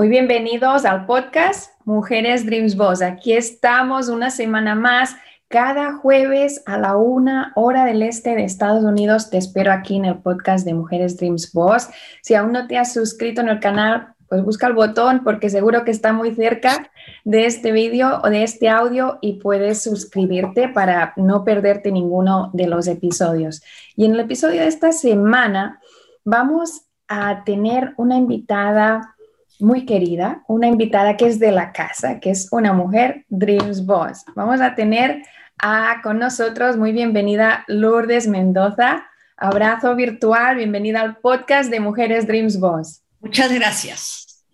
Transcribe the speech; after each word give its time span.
Muy 0.00 0.08
bienvenidos 0.08 0.86
al 0.86 1.04
podcast 1.04 1.72
Mujeres 1.84 2.46
Dreams 2.46 2.74
Boss. 2.74 3.02
Aquí 3.02 3.34
estamos 3.34 4.08
una 4.08 4.30
semana 4.30 4.74
más, 4.74 5.14
cada 5.48 5.92
jueves 5.92 6.62
a 6.64 6.78
la 6.78 6.96
una 6.96 7.52
hora 7.54 7.84
del 7.84 8.02
este 8.02 8.34
de 8.34 8.44
Estados 8.44 8.82
Unidos. 8.82 9.28
Te 9.28 9.36
espero 9.36 9.70
aquí 9.70 9.96
en 9.96 10.06
el 10.06 10.16
podcast 10.22 10.64
de 10.64 10.72
Mujeres 10.72 11.18
Dreams 11.18 11.52
Boss. 11.52 11.90
Si 12.22 12.34
aún 12.34 12.52
no 12.52 12.66
te 12.66 12.78
has 12.78 12.94
suscrito 12.94 13.42
en 13.42 13.50
el 13.50 13.60
canal, 13.60 14.14
pues 14.26 14.42
busca 14.42 14.68
el 14.68 14.72
botón 14.72 15.22
porque 15.22 15.50
seguro 15.50 15.84
que 15.84 15.90
está 15.90 16.14
muy 16.14 16.34
cerca 16.34 16.90
de 17.24 17.44
este 17.44 17.70
vídeo 17.70 18.22
o 18.24 18.30
de 18.30 18.42
este 18.42 18.70
audio 18.70 19.18
y 19.20 19.34
puedes 19.34 19.82
suscribirte 19.82 20.70
para 20.70 21.12
no 21.16 21.44
perderte 21.44 21.92
ninguno 21.92 22.48
de 22.54 22.68
los 22.68 22.86
episodios. 22.86 23.62
Y 23.96 24.06
en 24.06 24.12
el 24.12 24.20
episodio 24.20 24.62
de 24.62 24.68
esta 24.68 24.92
semana 24.92 25.78
vamos 26.24 26.86
a 27.06 27.44
tener 27.44 27.92
una 27.98 28.16
invitada 28.16 29.14
muy 29.60 29.84
querida, 29.84 30.42
una 30.48 30.66
invitada 30.66 31.16
que 31.16 31.26
es 31.26 31.38
de 31.38 31.52
la 31.52 31.72
casa, 31.72 32.20
que 32.20 32.30
es 32.30 32.48
una 32.52 32.72
mujer 32.72 33.24
Dreams 33.28 33.84
Boss. 33.86 34.24
Vamos 34.34 34.60
a 34.60 34.74
tener 34.74 35.22
a, 35.58 36.00
con 36.02 36.18
nosotros, 36.18 36.76
muy 36.76 36.92
bienvenida 36.92 37.64
Lourdes 37.68 38.26
Mendoza. 38.26 39.06
Abrazo 39.36 39.94
virtual, 39.94 40.56
bienvenida 40.56 41.00
al 41.00 41.16
podcast 41.16 41.70
de 41.70 41.80
Mujeres 41.80 42.26
Dreams 42.26 42.58
Boss. 42.58 43.02
Muchas 43.20 43.52
gracias. 43.52 44.44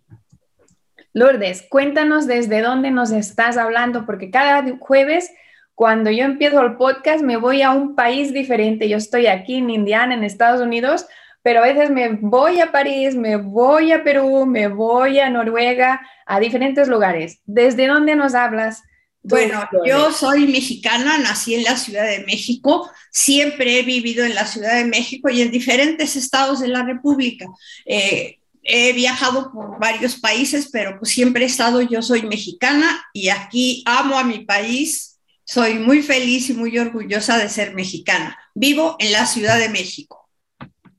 Lourdes, 1.13 1.67
cuéntanos 1.69 2.27
desde 2.27 2.61
dónde 2.61 2.91
nos 2.91 3.11
estás 3.11 3.57
hablando, 3.57 4.05
porque 4.05 4.31
cada 4.31 4.65
jueves 4.79 5.31
cuando 5.77 6.11
yo 6.11 6.25
empiezo 6.25 6.63
el 6.63 6.77
podcast 6.77 7.23
me 7.23 7.37
voy 7.37 7.63
a 7.63 7.71
un 7.71 7.95
país 7.95 8.33
diferente. 8.33 8.89
Yo 8.89 8.97
estoy 8.97 9.27
aquí 9.27 9.57
en 9.57 9.71
Indiana, 9.71 10.15
en 10.15 10.25
Estados 10.25 10.61
Unidos, 10.61 11.07
pero 11.47 11.63
a 11.63 11.73
veces 11.73 11.91
me 11.91 12.09
voy 12.09 12.59
a 12.59 12.73
París, 12.73 13.15
me 13.15 13.37
voy 13.37 13.93
a 13.93 14.03
Perú, 14.03 14.47
me 14.47 14.67
voy 14.67 15.21
a 15.21 15.31
Noruega, 15.31 16.01
a 16.27 16.41
diferentes 16.41 16.89
lugares. 16.89 17.39
¿Desde 17.45 17.87
dónde 17.87 18.17
nos 18.17 18.35
hablas? 18.35 18.83
Bueno, 19.23 19.65
yo 19.87 20.11
soy 20.11 20.49
mexicana, 20.49 21.19
nací 21.19 21.55
en 21.55 21.63
la 21.63 21.77
Ciudad 21.77 22.05
de 22.05 22.25
México, 22.25 22.91
siempre 23.13 23.79
he 23.79 23.85
vivido 23.85 24.25
en 24.25 24.35
la 24.35 24.45
Ciudad 24.45 24.75
de 24.75 24.87
México 24.87 25.31
y 25.31 25.41
en 25.41 25.53
diferentes 25.53 26.17
estados 26.17 26.59
de 26.59 26.67
la 26.67 26.83
República. 26.83 27.47
Eh, 27.85 28.41
he 28.65 28.93
viajado 28.93 29.53
por 29.53 29.79
varios 29.79 30.17
países, 30.17 30.69
pero 30.73 30.99
pues 30.99 31.13
siempre 31.13 31.45
he 31.45 31.47
estado, 31.47 31.81
yo 31.81 32.03
soy 32.03 32.23
mexicana 32.23 33.07
y 33.13 33.29
aquí 33.29 33.85
amo 33.87 34.19
a 34.19 34.25
mi 34.25 34.41
país, 34.41 35.21
soy 35.45 35.75
muy 35.75 36.03
feliz 36.03 36.51
y 36.51 36.55
muy 36.55 36.77
orgullosa 36.77 37.39
de 37.39 37.49
ser 37.49 37.73
mexicana. 37.73 38.37
Vivo 38.53 38.97
en 38.99 39.13
la 39.13 39.27
Ciudad 39.27 39.61
de 39.61 39.69
México. 39.69 40.26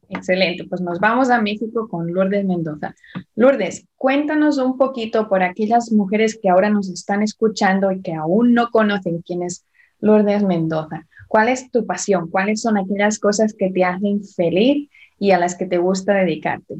Excelente, 0.10 0.64
pues 0.64 0.82
nos 0.82 1.00
vamos 1.00 1.30
a 1.30 1.42
México 1.42 1.88
con 1.90 2.12
Lourdes 2.12 2.46
Mendoza. 2.46 2.96
Lourdes, 3.36 3.86
cuéntanos 3.98 4.58
un 4.58 4.78
poquito 4.78 5.28
por 5.28 5.44
aquellas 5.44 5.92
mujeres 5.92 6.40
que 6.42 6.50
ahora 6.50 6.70
nos 6.70 6.90
están 6.90 7.24
escuchando 7.24 7.92
y 7.92 8.02
que 8.02 8.14
aún 8.14 8.54
no 8.54 8.70
conocen 8.70 9.22
quién 9.22 9.44
es 9.44 9.66
Lourdes 10.00 10.44
Mendoza. 10.44 11.06
¿Cuál 11.28 11.50
es 11.50 11.70
tu 11.72 11.86
pasión? 11.86 12.30
¿Cuáles 12.30 12.62
son 12.62 12.78
aquellas 12.78 13.20
cosas 13.20 13.54
que 13.54 13.70
te 13.70 13.84
hacen 13.84 14.24
feliz 14.24 14.90
y 15.20 15.32
a 15.32 15.40
las 15.40 15.56
que 15.56 15.66
te 15.66 15.78
gusta 15.78 16.14
dedicarte? 16.14 16.76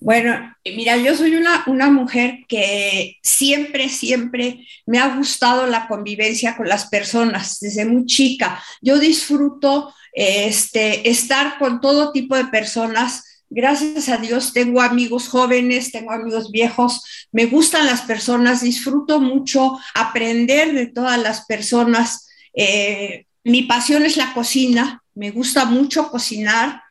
Bueno, 0.00 0.54
mira, 0.64 0.96
yo 0.96 1.14
soy 1.14 1.34
una, 1.34 1.62
una 1.66 1.90
mujer 1.90 2.38
que 2.48 3.16
siempre, 3.22 3.88
siempre 3.88 4.66
me 4.86 4.98
ha 4.98 5.16
gustado 5.16 5.66
la 5.66 5.86
convivencia 5.88 6.56
con 6.56 6.68
las 6.68 6.88
personas 6.88 7.58
desde 7.60 7.84
muy 7.84 8.06
chica. 8.06 8.62
Yo 8.80 8.98
disfruto 8.98 9.92
este, 10.16 11.10
estar 11.10 11.58
con 11.58 11.82
todo 11.82 12.10
tipo 12.10 12.36
de 12.36 12.46
personas. 12.46 13.44
Gracias 13.50 14.08
a 14.08 14.16
Dios 14.16 14.52
tengo 14.52 14.80
amigos 14.80 15.28
jóvenes, 15.28 15.92
tengo 15.92 16.10
amigos 16.10 16.50
viejos, 16.50 17.04
me 17.30 17.44
gustan 17.44 17.86
las 17.86 18.00
personas, 18.00 18.62
disfruto 18.62 19.20
mucho 19.20 19.78
aprender 19.94 20.72
de 20.72 20.86
todas 20.86 21.22
las 21.22 21.44
personas. 21.44 22.26
Eh, 22.54 23.26
mi 23.44 23.62
pasión 23.62 24.04
es 24.04 24.16
la 24.16 24.32
cocina, 24.32 25.04
me 25.14 25.30
gusta 25.30 25.66
mucho 25.66 26.10
cocinar. 26.10 26.82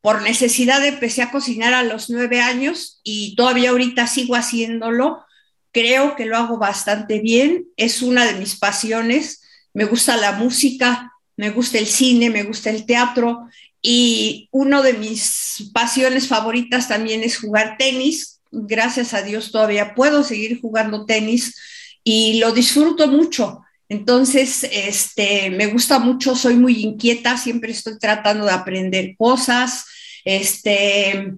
Por 0.00 0.22
necesidad 0.22 0.84
empecé 0.84 1.22
a 1.22 1.32
cocinar 1.32 1.72
a 1.72 1.82
los 1.82 2.10
nueve 2.10 2.40
años 2.40 3.00
y 3.02 3.34
todavía 3.34 3.70
ahorita 3.70 4.06
sigo 4.06 4.36
haciéndolo. 4.36 5.24
Creo 5.72 6.16
que 6.16 6.26
lo 6.26 6.36
hago 6.36 6.58
bastante 6.58 7.18
bien, 7.18 7.64
es 7.76 8.02
una 8.02 8.26
de 8.26 8.34
mis 8.34 8.56
pasiones. 8.56 9.42
Me 9.72 9.84
gusta 9.84 10.16
la 10.16 10.32
música, 10.32 11.12
me 11.38 11.50
gusta 11.50 11.78
el 11.78 11.86
cine, 11.86 12.30
me 12.30 12.42
gusta 12.42 12.68
el 12.68 12.84
teatro 12.84 13.48
y 13.80 14.48
una 14.50 14.82
de 14.82 14.94
mis 14.94 15.70
pasiones 15.72 16.26
favoritas 16.26 16.88
también 16.88 17.22
es 17.22 17.38
jugar 17.38 17.76
tenis. 17.78 18.40
Gracias 18.50 19.14
a 19.14 19.22
Dios 19.22 19.52
todavía 19.52 19.94
puedo 19.94 20.24
seguir 20.24 20.60
jugando 20.60 21.06
tenis 21.06 21.54
y 22.02 22.40
lo 22.40 22.50
disfruto 22.50 23.06
mucho. 23.06 23.60
Entonces, 23.88 24.66
este, 24.70 25.50
me 25.50 25.68
gusta 25.68 26.00
mucho, 26.00 26.34
soy 26.34 26.56
muy 26.56 26.82
inquieta, 26.82 27.38
siempre 27.38 27.70
estoy 27.70 27.98
tratando 28.00 28.44
de 28.44 28.52
aprender 28.52 29.14
cosas. 29.16 29.84
Este, 30.24 31.34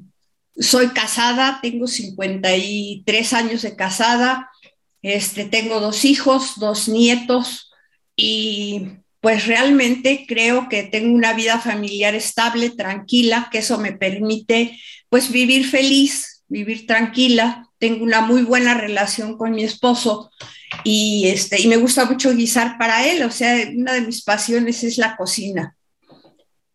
soy 0.58 0.88
casada, 0.88 1.58
tengo 1.60 1.86
53 1.86 3.32
años 3.34 3.62
de 3.62 3.76
casada, 3.76 4.50
este, 5.02 5.44
tengo 5.44 5.78
dos 5.78 6.06
hijos, 6.06 6.54
dos 6.56 6.88
nietos 6.88 7.70
y 8.16 9.00
pues 9.20 9.46
realmente 9.46 10.24
creo 10.26 10.68
que 10.68 10.84
tengo 10.84 11.14
una 11.14 11.34
vida 11.34 11.58
familiar 11.58 12.14
estable, 12.14 12.70
tranquila, 12.70 13.48
que 13.50 13.58
eso 13.58 13.78
me 13.78 13.92
permite 13.92 14.78
pues 15.08 15.30
vivir 15.30 15.66
feliz, 15.66 16.42
vivir 16.48 16.86
tranquila. 16.86 17.68
Tengo 17.78 18.04
una 18.04 18.22
muy 18.22 18.42
buena 18.42 18.74
relación 18.74 19.36
con 19.36 19.52
mi 19.52 19.64
esposo 19.64 20.30
y, 20.84 21.28
este, 21.28 21.60
y 21.60 21.68
me 21.68 21.76
gusta 21.76 22.04
mucho 22.06 22.34
guisar 22.34 22.78
para 22.78 23.06
él, 23.06 23.22
o 23.22 23.30
sea, 23.30 23.68
una 23.74 23.92
de 23.92 24.02
mis 24.02 24.22
pasiones 24.22 24.84
es 24.84 24.98
la 24.98 25.16
cocina. 25.16 25.76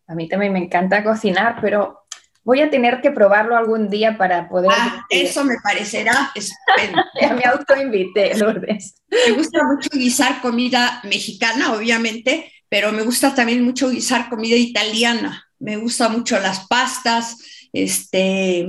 A 0.06 0.14
mí 0.14 0.28
también 0.28 0.52
me 0.52 0.60
encanta 0.60 1.02
cocinar, 1.02 1.58
pero 1.60 2.05
voy 2.46 2.60
a 2.60 2.70
tener 2.70 3.00
que 3.00 3.10
probarlo 3.10 3.56
algún 3.56 3.90
día 3.90 4.16
para 4.16 4.48
poder... 4.48 4.70
Ah, 4.72 5.04
eso 5.10 5.42
me 5.42 5.56
parecerá 5.60 6.32
ya 7.20 7.34
me 7.34 7.42
autoinvité, 7.42 8.38
Lourdes. 8.38 9.02
Me 9.10 9.32
gusta 9.32 9.64
mucho 9.64 9.88
guisar 9.92 10.40
comida 10.40 11.00
mexicana, 11.02 11.72
obviamente, 11.72 12.52
pero 12.68 12.92
me 12.92 13.02
gusta 13.02 13.34
también 13.34 13.64
mucho 13.64 13.90
guisar 13.90 14.28
comida 14.28 14.54
italiana. 14.54 15.44
Me 15.58 15.76
gusta 15.76 16.08
mucho 16.08 16.38
las 16.38 16.68
pastas, 16.68 17.36
este, 17.72 18.68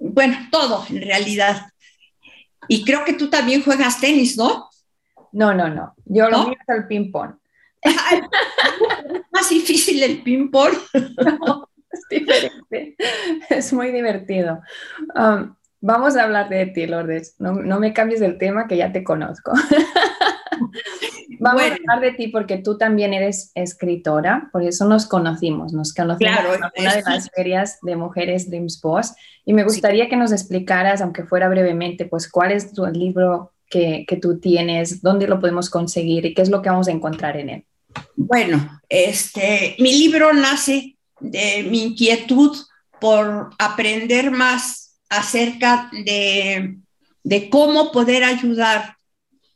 bueno, 0.00 0.38
todo 0.50 0.84
en 0.90 1.02
realidad. 1.02 1.68
Y 2.66 2.84
creo 2.84 3.04
que 3.04 3.12
tú 3.12 3.30
también 3.30 3.62
juegas 3.62 4.00
tenis, 4.00 4.36
¿no? 4.36 4.68
No, 5.30 5.54
no, 5.54 5.68
no. 5.68 5.94
Yo 6.06 6.28
lo 6.28 6.48
mío 6.48 6.56
es 6.60 6.74
el 6.76 6.88
ping-pong. 6.88 7.36
más 9.30 9.48
difícil 9.48 10.02
el 10.02 10.24
ping-pong. 10.24 10.74
es 11.96 12.20
diferente. 12.20 12.96
Es 13.50 13.72
muy 13.72 13.90
divertido. 13.90 14.60
Um, 15.14 15.54
vamos 15.80 16.16
a 16.16 16.24
hablar 16.24 16.48
de 16.48 16.66
ti, 16.66 16.86
Lourdes. 16.86 17.36
No, 17.38 17.52
no, 17.54 17.80
me 17.80 17.92
cambies 17.92 18.20
el 18.20 18.38
tema 18.38 18.66
que 18.66 18.76
ya 18.76 18.92
te 18.92 19.04
conozco. 19.04 19.52
vamos 21.40 21.62
a 21.62 21.74
hablar 21.74 22.00
de 22.00 22.12
ti 22.12 22.28
porque 22.28 22.58
tú 22.58 22.78
también 22.78 23.14
eres 23.14 23.52
escritora, 23.54 24.48
por 24.52 24.62
eso 24.62 24.86
nos 24.86 25.06
conocimos. 25.06 25.72
Nos 25.72 25.92
conocimos 25.94 26.32
claro, 26.32 26.54
en 26.54 26.60
una 26.82 26.94
de 26.94 27.02
las 27.02 27.30
ferias 27.30 27.78
de 27.82 27.96
mujeres 27.96 28.50
Dreams 28.50 28.80
Boss 28.80 29.14
y 29.44 29.52
me 29.52 29.64
gustaría 29.64 30.04
sí. 30.04 30.10
que 30.10 30.16
nos 30.16 30.32
explicaras, 30.32 31.00
aunque 31.00 31.24
fuera 31.24 31.48
brevemente, 31.48 32.06
pues 32.06 32.30
cuál 32.30 32.52
es 32.52 32.72
tu 32.72 32.86
libro 32.86 33.52
que, 33.68 34.04
que, 34.06 34.16
tú 34.16 34.38
tienes? 34.38 35.02
¿Dónde 35.02 35.26
lo 35.26 35.40
podemos 35.40 35.70
conseguir 35.70 36.24
y 36.24 36.34
qué 36.34 36.42
es 36.42 36.50
lo 36.50 36.62
que 36.62 36.70
vamos 36.70 36.88
a 36.88 36.92
encontrar 36.92 37.36
en 37.36 37.50
él? 37.50 37.64
Bueno, 38.14 38.80
este, 38.88 39.76
mi 39.78 39.92
libro 39.98 40.32
nace 40.32 40.95
de 41.20 41.64
mi 41.64 41.82
inquietud 41.82 42.56
por 43.00 43.50
aprender 43.58 44.30
más 44.30 44.98
acerca 45.08 45.90
de, 45.92 46.78
de 47.22 47.50
cómo 47.50 47.92
poder 47.92 48.24
ayudar 48.24 48.96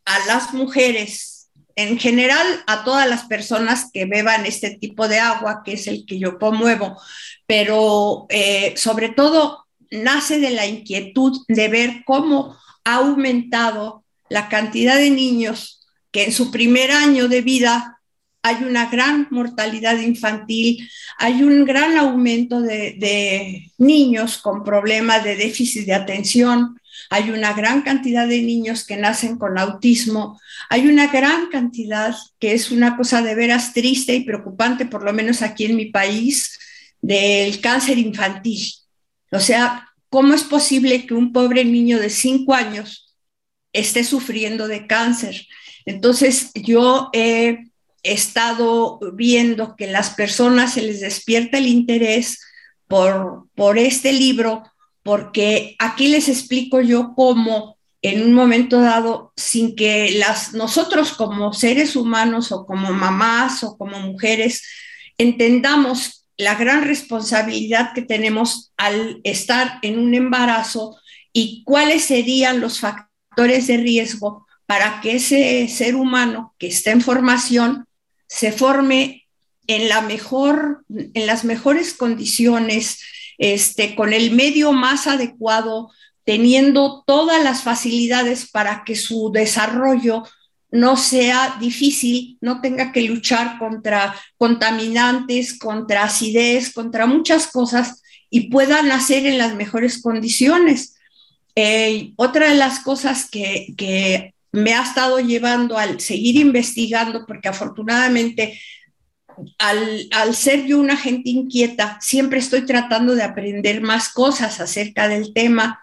a 0.05 0.27
las 0.27 0.53
mujeres, 0.55 1.49
en 1.77 1.99
general 1.99 2.47
a 2.67 2.85
todas 2.85 3.09
las 3.09 3.25
personas 3.25 3.91
que 3.93 4.05
beban 4.05 4.45
este 4.45 4.77
tipo 4.77 5.09
de 5.09 5.19
agua, 5.19 5.63
que 5.65 5.75
es 5.75 5.87
el 5.87 6.05
que 6.05 6.19
yo 6.19 6.39
promuevo, 6.39 7.01
pero 7.47 8.27
eh, 8.29 8.75
sobre 8.77 9.09
todo 9.09 9.67
nace 9.91 10.39
de 10.39 10.51
la 10.51 10.67
inquietud 10.67 11.39
de 11.49 11.69
ver 11.69 12.03
cómo 12.05 12.57
ha 12.85 12.97
aumentado 12.97 14.05
la 14.29 14.49
cantidad 14.49 14.97
de 14.97 15.11
niños 15.11 15.87
que 16.13 16.25
en 16.25 16.33
su 16.33 16.51
primer 16.51 16.91
año 16.91 17.29
de 17.29 17.43
vida 17.43 18.00
hay 18.43 18.65
una 18.65 18.87
gran 18.87 19.29
mortalidad 19.31 19.99
infantil, 19.99 20.89
hay 21.19 21.43
un 21.43 21.65
gran 21.65 21.99
aumento 21.99 22.61
de, 22.63 23.71
niños 23.79 24.39
con 24.39 24.65
problemas 24.65 25.25
de 25.25 25.37
déficit 25.37 25.87
de 25.87 25.95
atención, 25.95 26.81
hay 27.11 27.31
una 27.31 27.53
gran 27.53 27.83
cantidad 27.83 28.27
de 28.27 28.43
niños 28.43 28.87
que 28.87 28.97
nacen 28.97 29.37
con 29.37 29.59
autismo, 29.59 30.41
hay 30.69 30.87
una 30.87 31.09
gran 31.09 31.49
cantidad, 31.49 32.15
que 32.39 32.53
es 32.53 32.71
una 32.71 32.97
cosa 32.97 33.21
de 33.23 33.35
veras 33.35 33.73
triste 33.73 34.15
y 34.15 34.25
preocupante, 34.25 34.87
por 34.87 35.03
lo 35.03 35.13
menos 35.13 35.43
aquí 35.43 35.65
en 35.67 35.77
mi 35.77 35.87
país, 35.87 36.59
del 37.01 37.61
cáncer 37.61 37.99
infantil. 37.99 38.61
O 39.33 39.41
sea, 39.41 39.89
¿cómo 40.09 40.35
es 40.35 40.45
posible 40.45 41.07
que 41.07 41.15
un 41.15 41.33
pobre 41.33 41.65
niño 41.65 41.99
de 41.99 42.11
cinco 42.11 42.55
años 42.55 43.15
esté 43.73 44.05
sufriendo 44.05 44.69
de 44.69 44.87
cáncer? 44.87 45.47
Entonces, 45.87 46.51
yo 46.55 47.11
he 48.03 48.13
estado 48.13 48.99
viendo 49.15 49.77
que 49.77 49.87
las 49.87 50.11
personas 50.11 50.75
se 50.75 50.83
les 50.83 51.01
despierta 51.01 51.59
el 51.59 51.67
interés 51.67 52.41
por, 52.89 53.47
por 53.55 53.79
este 53.79 54.13
libro, 54.13 54.65
porque 55.03 55.77
aquí 55.79 56.09
les 56.09 56.29
explico 56.29 56.81
yo 56.81 57.15
cómo 57.15 57.77
en 58.03 58.23
un 58.23 58.33
momento 58.33 58.81
dado, 58.81 59.33
sin 59.37 59.77
que 59.77 60.13
las, 60.13 60.55
nosotros 60.55 61.13
como 61.13 61.53
seres 61.53 61.97
humanos 61.97 62.51
o 62.51 62.65
como 62.65 62.93
mamás 62.93 63.63
o 63.63 63.77
como 63.77 63.99
mujeres 64.01 64.63
entendamos 65.19 66.27
la 66.39 66.55
gran 66.55 66.85
responsabilidad 66.85 67.93
que 67.95 68.01
tenemos 68.01 68.73
al 68.79 69.21
estar 69.25 69.79
en 69.83 69.99
un 69.99 70.15
embarazo 70.15 70.97
y 71.35 71.63
cuáles 71.65 72.05
serían 72.05 72.61
los 72.61 72.81
factores 72.81 73.67
de 73.67 73.77
riesgo 73.77 74.47
para 74.65 75.03
que 75.03 75.17
ese 75.17 75.69
ser 75.69 75.95
humano 75.95 76.55
que 76.59 76.69
está 76.69 76.93
en 76.93 77.03
formación 77.03 77.87
se 78.31 78.53
forme 78.53 79.27
en, 79.67 79.89
la 79.89 80.03
mejor, 80.03 80.85
en 80.89 81.27
las 81.27 81.45
mejores 81.45 81.95
condiciones, 81.95 83.01
este, 83.39 83.97
con 83.97 84.13
el 84.13 84.31
medio 84.31 84.73
más 84.73 85.09
adecuado, 85.09 85.91
teniendo 86.25 87.03
todas 87.07 87.43
las 87.43 87.63
facilidades 87.65 88.49
para 88.49 88.85
que 88.85 88.95
su 88.95 89.33
desarrollo 89.33 90.23
no 90.71 90.97
sea 90.97 91.57
difícil, 91.59 92.39
no 92.41 92.61
tenga 92.61 92.93
que 92.93 93.03
luchar 93.03 93.59
contra 93.59 94.15
contaminantes, 94.39 95.59
contra 95.59 96.05
acidez, 96.05 96.73
contra 96.73 97.07
muchas 97.07 97.49
cosas 97.49 98.01
y 98.31 98.49
pueda 98.49 98.81
nacer 98.83 99.27
en 99.27 99.39
las 99.39 99.57
mejores 99.57 100.01
condiciones. 100.01 100.95
Eh, 101.57 102.13
otra 102.15 102.51
de 102.51 102.55
las 102.55 102.79
cosas 102.79 103.29
que, 103.29 103.75
que 103.77 104.35
me 104.53 104.75
ha 104.75 104.83
estado 104.83 105.21
llevando 105.21 105.79
al 105.79 106.01
seguir 106.01 106.37
investigando, 106.37 107.27
porque 107.27 107.49
afortunadamente 107.49 108.61
al, 109.59 110.35
ser 110.35 110.67
yo 110.67 110.79
una 110.79 110.97
gente 110.97 111.31
inquieta, 111.31 111.99
siempre 112.01 112.39
estoy 112.39 112.67
tratando 112.67 113.15
de 113.15 113.23
aprender 113.23 113.81
más 113.81 114.09
cosas 114.11 114.61
acerca 114.61 115.09
del 115.09 115.33
tema 115.33 115.81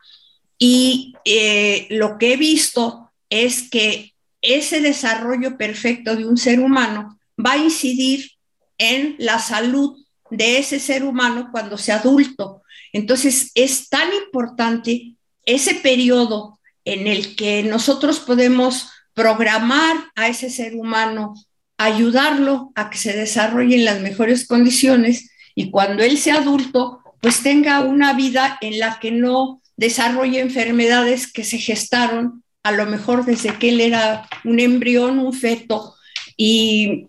y 0.59 1.13
eh, 1.25 1.87
lo 1.89 2.17
que 2.17 2.33
he 2.33 2.37
visto 2.37 3.11
es 3.29 3.69
que 3.69 4.13
ese 4.41 4.81
desarrollo 4.81 5.57
perfecto 5.57 6.15
de 6.15 6.25
un 6.25 6.37
ser 6.37 6.59
humano 6.59 7.19
va 7.43 7.53
a 7.53 7.57
incidir 7.57 8.31
en 8.77 9.15
la 9.17 9.39
salud 9.39 9.97
de 10.29 10.59
ese 10.59 10.79
ser 10.79 11.03
humano 11.03 11.49
cuando 11.51 11.77
sea 11.77 11.97
adulto. 11.97 12.61
Entonces 12.93 13.51
es 13.55 13.89
tan 13.89 14.13
importante 14.13 15.15
ese 15.45 15.75
periodo 15.75 16.56
en 16.87 17.05
el 17.05 17.35
que 17.35 17.63
nosotros 17.63 18.21
podemos 18.21 18.89
programar 19.13 19.97
a 20.15 20.29
ese 20.29 20.49
ser 20.49 20.73
humano, 20.75 21.33
ayudarlo 21.77 22.71
a 22.75 22.89
que 22.89 22.97
se 22.97 23.11
desarrolle 23.11 23.75
en 23.75 23.83
las 23.83 23.99
mejores 23.99 24.47
condiciones 24.47 25.29
y 25.53 25.69
cuando 25.69 26.01
él 26.03 26.17
sea 26.17 26.35
adulto, 26.35 27.01
pues 27.19 27.43
tenga 27.43 27.81
una 27.81 28.13
vida 28.13 28.57
en 28.61 28.79
la 28.79 28.99
que 28.99 29.11
no 29.11 29.61
desarrolle 29.75 30.39
enfermedades 30.39 31.31
que 31.31 31.43
se 31.43 31.57
gestaron 31.57 32.43
a 32.63 32.71
lo 32.71 32.85
mejor 32.85 33.25
desde 33.25 33.53
que 33.59 33.69
él 33.69 33.81
era 33.81 34.27
un 34.45 34.59
embrión, 34.59 35.19
un 35.19 35.33
feto. 35.33 35.95
Y 36.37 37.07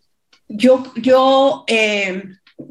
yo, 0.48 0.92
yo 0.96 1.64
eh, 1.68 2.24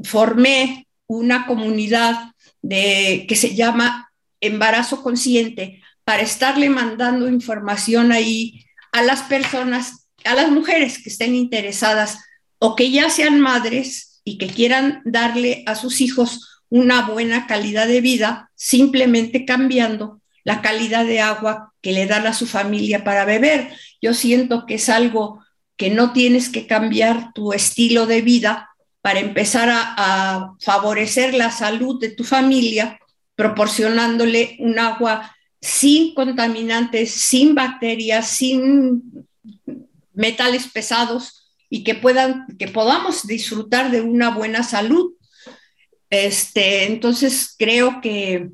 formé 0.04 0.88
una 1.08 1.46
comunidad 1.46 2.34
de, 2.62 3.26
que 3.30 3.36
se 3.36 3.56
llama 3.56 4.12
Embarazo 4.42 5.02
Consciente, 5.04 5.82
para 6.08 6.24
estarle 6.24 6.70
mandando 6.70 7.28
información 7.28 8.14
ahí 8.14 8.64
a 8.94 9.02
las 9.02 9.24
personas, 9.24 10.08
a 10.24 10.36
las 10.36 10.50
mujeres 10.50 11.04
que 11.04 11.10
estén 11.10 11.36
interesadas 11.36 12.20
o 12.60 12.78
que 12.78 12.92
ya 12.92 13.10
sean 13.10 13.42
madres 13.42 14.22
y 14.24 14.38
que 14.38 14.48
quieran 14.48 15.02
darle 15.04 15.66
a 15.66 15.76
sus 15.76 16.00
hijos 16.00 16.64
una 16.70 17.02
buena 17.08 17.46
calidad 17.46 17.88
de 17.90 18.00
vida, 18.00 18.50
simplemente 18.56 19.44
cambiando 19.44 20.22
la 20.46 20.62
calidad 20.62 21.04
de 21.04 21.20
agua 21.20 21.74
que 21.82 21.92
le 21.92 22.06
dan 22.06 22.26
a 22.26 22.34
su 22.34 22.48
familia 22.48 23.04
para 23.04 23.26
beber. 23.26 23.74
Yo 24.02 24.14
siento 24.14 24.66
que 24.66 24.76
es 24.76 24.88
algo 24.88 25.44
que 25.76 25.90
no 25.90 26.14
tienes 26.14 26.48
que 26.48 26.68
cambiar 26.68 27.34
tu 27.34 27.52
estilo 27.52 28.06
de 28.06 28.22
vida 28.22 28.70
para 29.02 29.20
empezar 29.20 29.70
a, 29.70 29.94
a 29.98 30.54
favorecer 30.62 31.34
la 31.34 31.52
salud 31.52 32.00
de 32.00 32.12
tu 32.12 32.24
familia, 32.24 32.98
proporcionándole 33.36 34.56
un 34.60 34.80
agua 34.80 35.34
sin 35.68 36.14
contaminantes, 36.14 37.12
sin 37.12 37.54
bacterias, 37.54 38.30
sin 38.30 39.28
metales 40.14 40.68
pesados 40.68 41.52
y 41.70 41.84
que, 41.84 41.94
puedan, 41.94 42.48
que 42.58 42.70
podamos 42.70 43.28
disfrutar 43.28 43.92
de 43.92 44.00
una 44.02 44.30
buena 44.30 44.64
salud. 44.64 45.14
Este, 46.10 46.86
entonces 46.86 47.54
creo 47.60 48.00
que 48.02 48.50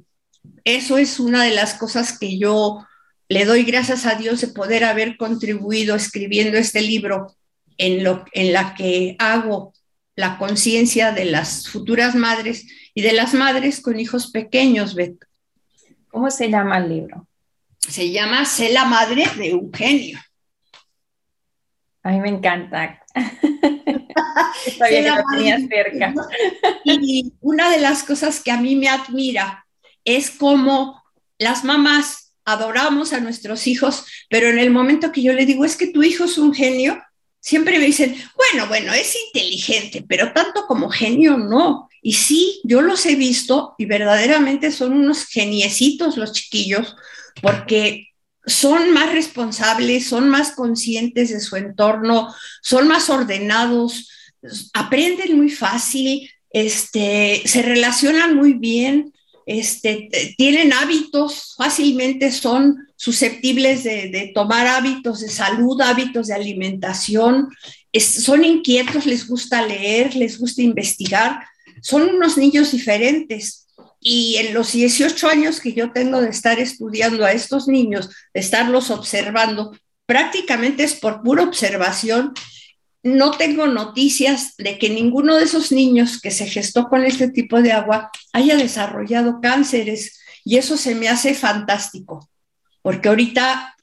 eso 0.63 0.97
es 0.97 1.19
una 1.19 1.43
de 1.43 1.53
las 1.53 1.75
cosas 1.75 2.17
que 2.17 2.39
yo 2.39 2.83
le 3.29 3.45
doy 3.45 3.63
gracias 3.63 4.07
a 4.07 4.15
Dios 4.15 4.41
de 4.41 4.47
poder 4.47 4.83
haber 4.83 5.15
contribuido 5.15 5.95
escribiendo 5.95 6.57
este 6.57 6.81
libro 6.81 7.35
en, 7.77 8.03
lo, 8.03 8.25
en 8.31 8.53
la 8.53 8.73
que 8.73 9.15
hago 9.19 9.73
la 10.15 10.39
conciencia 10.39 11.11
de 11.11 11.25
las 11.25 11.69
futuras 11.69 12.15
madres 12.15 12.65
y 12.95 13.03
de 13.03 13.13
las 13.13 13.35
madres 13.35 13.81
con 13.81 13.99
hijos 13.99 14.31
pequeños, 14.31 14.95
Beto. 14.95 15.27
¿Cómo 16.13 16.29
se 16.29 16.47
llama 16.47 16.77
el 16.77 16.89
libro? 16.89 17.27
Se 17.79 18.11
llama 18.11 18.45
Sé 18.45 18.71
la 18.71 18.85
madre 18.85 19.25
de 19.35 19.49
Eugenio. 19.49 20.19
A 22.03 22.11
mí 22.11 22.19
me 22.19 22.29
encanta. 22.29 23.03
cerca. 25.67 26.13
Y 26.83 27.33
una 27.41 27.71
de 27.71 27.79
las 27.79 28.03
cosas 28.03 28.41
que 28.41 28.51
a 28.51 28.57
mí 28.57 28.75
me 28.75 28.89
admira 28.89 29.65
es 30.05 30.29
cómo 30.29 31.03
las 31.39 31.63
mamás 31.63 32.35
adoramos 32.45 33.11
a 33.13 33.19
nuestros 33.19 33.65
hijos, 33.65 34.05
pero 34.29 34.49
en 34.49 34.59
el 34.59 34.69
momento 34.69 35.11
que 35.11 35.23
yo 35.23 35.33
le 35.33 35.47
digo, 35.47 35.65
es 35.65 35.75
que 35.75 35.87
tu 35.87 36.03
hijo 36.03 36.25
es 36.25 36.37
un 36.37 36.53
genio, 36.53 37.01
siempre 37.39 37.79
me 37.79 37.87
dicen, 37.87 38.15
bueno, 38.35 38.67
bueno, 38.67 38.93
es 38.93 39.15
inteligente, 39.27 40.05
pero 40.07 40.31
tanto 40.31 40.67
como 40.67 40.91
genio 40.91 41.37
no. 41.37 41.89
Y 42.03 42.13
sí, 42.13 42.59
yo 42.65 42.81
los 42.81 43.05
he 43.05 43.15
visto 43.15 43.75
y 43.77 43.85
verdaderamente 43.85 44.71
son 44.71 44.91
unos 44.91 45.25
geniecitos 45.25 46.17
los 46.17 46.33
chiquillos, 46.33 46.97
porque 47.41 48.09
son 48.45 48.91
más 48.91 49.13
responsables, 49.13 50.05
son 50.05 50.27
más 50.27 50.51
conscientes 50.51 51.29
de 51.29 51.39
su 51.39 51.55
entorno, 51.55 52.35
son 52.61 52.89
más 52.89 53.09
ordenados, 53.09 54.09
aprenden 54.73 55.37
muy 55.37 55.49
fácil, 55.49 56.29
este, 56.49 57.41
se 57.45 57.61
relacionan 57.61 58.35
muy 58.35 58.53
bien, 58.53 59.13
este, 59.45 60.09
tienen 60.37 60.73
hábitos, 60.73 61.55
fácilmente 61.57 62.33
son 62.33 62.77
susceptibles 62.97 63.85
de, 63.85 64.31
tomar 64.35 64.67
hábitos 64.67 65.21
de 65.21 65.29
salud, 65.29 65.79
hábitos 65.79 66.27
de 66.27 66.33
alimentación, 66.33 67.49
son 67.97 68.43
inquietos, 68.43 69.05
les 69.05 69.25
gusta 69.25 69.65
leer, 69.65 70.15
les 70.15 70.37
gusta 70.37 70.61
investigar 70.61 71.39
son 71.83 72.15
unos 72.15 72.37
niños 72.37 72.71
diferentes. 72.71 73.67
Y 73.99 74.37
en 74.37 74.53
los 74.53 74.71
18 74.71 75.27
años 75.27 75.59
que 75.59 75.73
yo 75.73 75.91
tengo 75.91 76.21
de 76.21 76.29
estar 76.29 76.59
estudiando 76.59 77.25
a 77.25 77.31
estos 77.31 77.67
niños, 77.67 78.09
de 78.33 78.39
estarlos 78.39 78.89
observando, 78.89 79.77
prácticamente 80.05 80.83
es 80.83 80.95
por 80.95 81.21
pura 81.21 81.43
observación. 81.43 82.33
No 83.03 83.31
tengo 83.31 83.67
noticias 83.67 84.55
de 84.57 84.77
que 84.77 84.89
ninguno 84.89 85.35
de 85.35 85.43
esos 85.43 85.71
niños 85.71 86.19
que 86.19 86.31
se 86.31 86.47
gestó 86.47 86.87
con 86.87 87.03
este 87.03 87.29
tipo 87.29 87.61
de 87.61 87.73
agua 87.73 88.11
haya 88.31 88.55
desarrollado 88.55 89.39
cánceres 89.41 90.19
y 90.45 90.57
eso 90.57 90.77
se 90.77 90.95
me 90.95 91.09
hace 91.09 91.33
fantástico, 91.33 92.29
porque 92.81 93.09
ahorita 93.09 93.75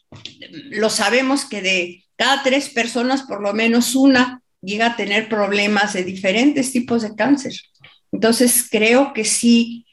lo 0.70 0.90
sabemos 0.90 1.44
que 1.44 1.62
de 1.62 2.04
cada 2.16 2.42
tres 2.42 2.68
personas, 2.68 3.22
por 3.22 3.40
lo 3.40 3.54
menos 3.54 3.94
una 3.94 4.42
llega 4.62 4.86
a 4.86 4.96
tener 4.96 5.28
problemas 5.28 5.94
de 5.94 6.04
diferentes 6.04 6.72
tipos 6.72 7.02
de 7.02 7.14
cáncer. 7.14 7.54
Entonces, 8.12 8.66
creo 8.70 9.12
que 9.12 9.24
sí, 9.24 9.86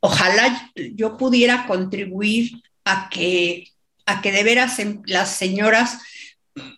ojalá 0.00 0.72
yo 0.94 1.16
pudiera 1.16 1.66
contribuir 1.66 2.62
a 2.84 3.08
que, 3.10 3.68
a 4.06 4.22
que 4.22 4.32
de 4.32 4.42
veras 4.42 4.80
las 5.06 5.36
señoras, 5.36 5.98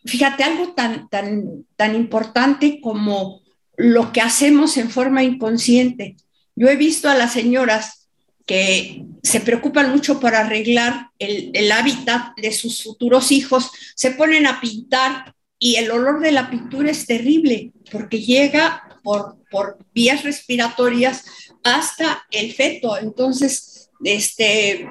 fíjate, 0.05 0.45
algo 0.45 0.73
tan, 0.75 1.09
tan, 1.09 1.65
tan 1.77 1.95
importante 1.95 2.81
como 2.81 3.43
lo 3.77 4.13
que 4.13 4.21
hacemos 4.21 4.77
en 4.77 4.91
forma 4.91 5.23
inconsciente. 5.23 6.17
Yo 6.55 6.69
he 6.69 6.77
visto 6.77 7.09
a 7.09 7.15
las 7.15 7.33
señoras 7.33 8.09
que 8.45 9.05
se 9.23 9.41
preocupan 9.41 9.91
mucho 9.91 10.19
por 10.19 10.35
arreglar 10.35 11.11
el, 11.19 11.51
el, 11.55 11.71
hábitat 11.71 12.37
de 12.37 12.53
sus 12.53 12.83
futuros 12.83 13.31
hijos, 13.31 13.71
se 13.95 14.11
ponen 14.11 14.47
a 14.47 14.61
pintar 14.61 15.35
y 15.65 15.77
el 15.77 15.93
olor 15.93 16.19
de 16.19 16.33
la 16.33 16.51
pintura 16.51 16.91
es 16.91 17.07
terrible 17.07 17.71
porque 17.93 18.21
llega 18.21 18.99
por, 19.05 19.37
por 19.49 19.79
vías 19.95 20.25
respiratorias 20.25 21.25
hasta 21.63 22.27
el 22.33 22.53
feto. 22.53 22.97
Entonces, 22.99 23.89
este, 24.03 24.91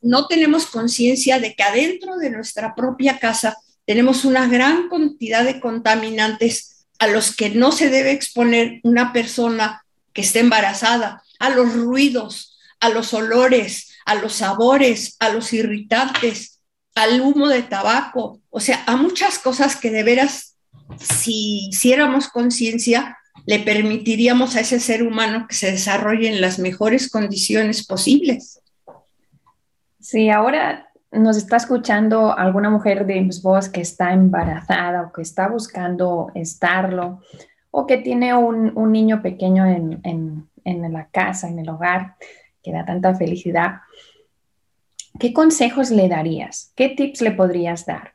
no 0.00 0.26
tenemos 0.26 0.64
conciencia 0.64 1.38
de 1.38 1.54
que 1.54 1.62
adentro 1.62 2.16
de 2.16 2.30
nuestra 2.30 2.74
propia 2.74 3.18
casa 3.18 3.58
tenemos 3.84 4.24
una 4.24 4.48
gran 4.48 4.88
cantidad 4.88 5.44
de 5.44 5.60
contaminantes 5.60 6.86
a 6.98 7.06
los 7.06 7.36
que 7.36 7.50
no 7.50 7.70
se 7.70 7.90
debe 7.90 8.12
exponer 8.12 8.80
una 8.84 9.12
persona 9.12 9.84
que 10.14 10.22
esté 10.22 10.40
embarazada, 10.40 11.22
a 11.38 11.50
los 11.50 11.74
ruidos, 11.74 12.58
a 12.80 12.88
los 12.88 13.12
olores, 13.12 13.90
a 14.06 14.14
los 14.14 14.32
sabores, 14.32 15.16
a 15.18 15.28
los 15.28 15.52
irritantes, 15.52 16.53
al 16.94 17.20
humo 17.20 17.48
de 17.48 17.62
tabaco, 17.62 18.40
o 18.50 18.60
sea, 18.60 18.82
a 18.86 18.96
muchas 18.96 19.38
cosas 19.38 19.76
que 19.76 19.90
de 19.90 20.02
veras, 20.02 20.56
si 20.98 21.68
hiciéramos 21.68 22.28
conciencia, 22.28 23.18
le 23.46 23.58
permitiríamos 23.58 24.56
a 24.56 24.60
ese 24.60 24.80
ser 24.80 25.02
humano 25.02 25.46
que 25.48 25.54
se 25.54 25.70
desarrolle 25.70 26.28
en 26.28 26.40
las 26.40 26.58
mejores 26.58 27.10
condiciones 27.10 27.86
posibles. 27.86 28.60
Sí, 30.00 30.30
ahora 30.30 30.88
nos 31.10 31.36
está 31.36 31.56
escuchando 31.56 32.36
alguna 32.36 32.70
mujer 32.70 33.06
de 33.06 33.28
voz 33.42 33.68
que 33.68 33.80
está 33.80 34.12
embarazada 34.12 35.02
o 35.02 35.12
que 35.12 35.22
está 35.22 35.48
buscando 35.48 36.30
estarlo 36.34 37.20
o 37.70 37.86
que 37.86 37.98
tiene 37.98 38.34
un, 38.34 38.72
un 38.76 38.92
niño 38.92 39.20
pequeño 39.20 39.66
en, 39.66 40.00
en, 40.04 40.48
en 40.64 40.92
la 40.92 41.08
casa, 41.08 41.48
en 41.48 41.58
el 41.58 41.68
hogar, 41.68 42.16
que 42.62 42.72
da 42.72 42.84
tanta 42.84 43.14
felicidad. 43.14 43.80
¿Qué 45.18 45.32
consejos 45.32 45.90
le 45.90 46.08
darías? 46.08 46.72
¿Qué 46.74 46.88
tips 46.88 47.20
le 47.20 47.30
podrías 47.30 47.86
dar? 47.86 48.14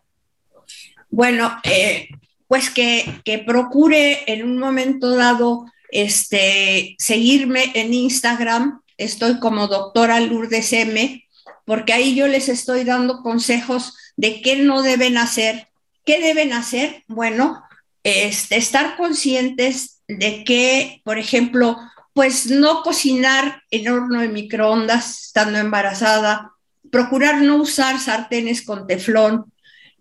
Bueno, 1.09 1.57
eh, 1.63 2.09
pues 2.47 2.69
que, 2.69 3.21
que, 3.23 3.39
procure 3.39 4.31
en 4.31 4.43
un 4.43 4.57
momento 4.57 5.15
dado 5.15 5.65
este, 5.91 6.95
seguirme 6.99 7.71
en 7.73 7.93
Instagram. 7.93 8.81
Estoy 8.97 9.39
como 9.39 9.67
doctora 9.67 10.19
Lourdes 10.19 10.73
M, 10.73 11.25
porque 11.65 11.93
ahí 11.93 12.15
yo 12.15 12.27
les 12.27 12.49
estoy 12.49 12.83
dando 12.83 13.21
consejos 13.21 13.95
de 14.17 14.41
qué 14.41 14.57
no 14.57 14.81
deben 14.81 15.17
hacer. 15.17 15.69
¿Qué 16.05 16.19
deben 16.19 16.53
hacer? 16.53 17.03
Bueno, 17.07 17.63
este, 18.03 18.57
estar 18.57 18.97
conscientes 18.97 20.01
de 20.07 20.43
que, 20.43 21.01
por 21.05 21.17
ejemplo, 21.17 21.77
pues 22.13 22.47
no 22.47 22.81
cocinar 22.81 23.63
en 23.71 23.87
horno 23.87 24.19
de 24.19 24.27
microondas 24.27 25.27
estando 25.27 25.59
embarazada, 25.59 26.51
procurar 26.91 27.41
no 27.41 27.57
usar 27.57 27.99
sartenes 27.99 28.63
con 28.63 28.87
teflón, 28.87 29.51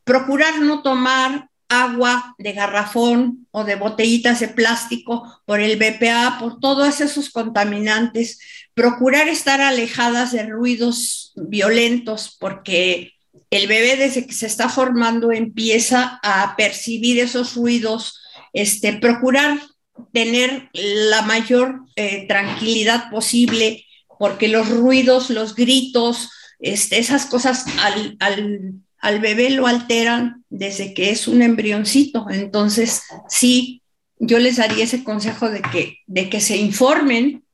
procurar 0.05 0.61
no 0.61 0.83
tomar 0.83 1.49
agua 1.69 2.35
de 2.39 2.53
garrafón 2.53 3.47
o 3.51 3.65
de 3.65 3.77
botellitas 3.77 4.41
de 4.41 4.49
plástico 4.49 5.43
por 5.45 5.61
el 5.61 5.77
BPA, 5.77 6.39
por 6.41 6.61
todos 6.61 7.01
esos 7.01 7.31
contaminantes, 7.31 8.39
procurar 8.75 9.29
estar 9.29 9.61
alejadas 9.61 10.33
de 10.33 10.45
ruidos 10.47 11.33
violentos 11.37 12.37
porque 12.41 13.13
el 13.51 13.67
bebé 13.67 13.97
desde 13.97 14.27
que 14.27 14.33
se 14.33 14.47
está 14.47 14.69
formando 14.69 15.33
empieza 15.33 16.21
a 16.23 16.55
percibir 16.57 17.19
esos 17.19 17.55
ruidos, 17.55 18.21
este, 18.53 18.95
procurar 18.95 19.59
tener 20.13 20.71
la 20.73 21.23
mayor 21.23 21.81
eh, 21.97 22.27
tranquilidad 22.29 23.11
posible 23.11 23.85
porque 24.19 24.49
los 24.49 24.69
ruidos, 24.69 25.31
los 25.31 25.55
gritos, 25.55 26.31
este, 26.59 26.99
esas 26.99 27.27
cosas 27.27 27.67
al, 27.81 28.17
al, 28.21 28.75
al, 28.99 29.21
bebé 29.21 29.51
lo 29.51 29.67
alteran 29.67 30.45
desde 30.49 30.95
que 30.95 31.11
es 31.11 31.29
un 31.29 31.43
embrioncito. 31.43 32.27
Entonces, 32.31 33.03
sí, 33.29 33.83
yo 34.19 34.39
les 34.39 34.57
daría 34.57 34.85
ese 34.85 35.05
consejo 35.05 35.49
de 35.49 35.63
que, 35.63 35.99
de 36.07 36.29
que 36.29 36.41
se 36.41 36.57
informen, 36.57 37.45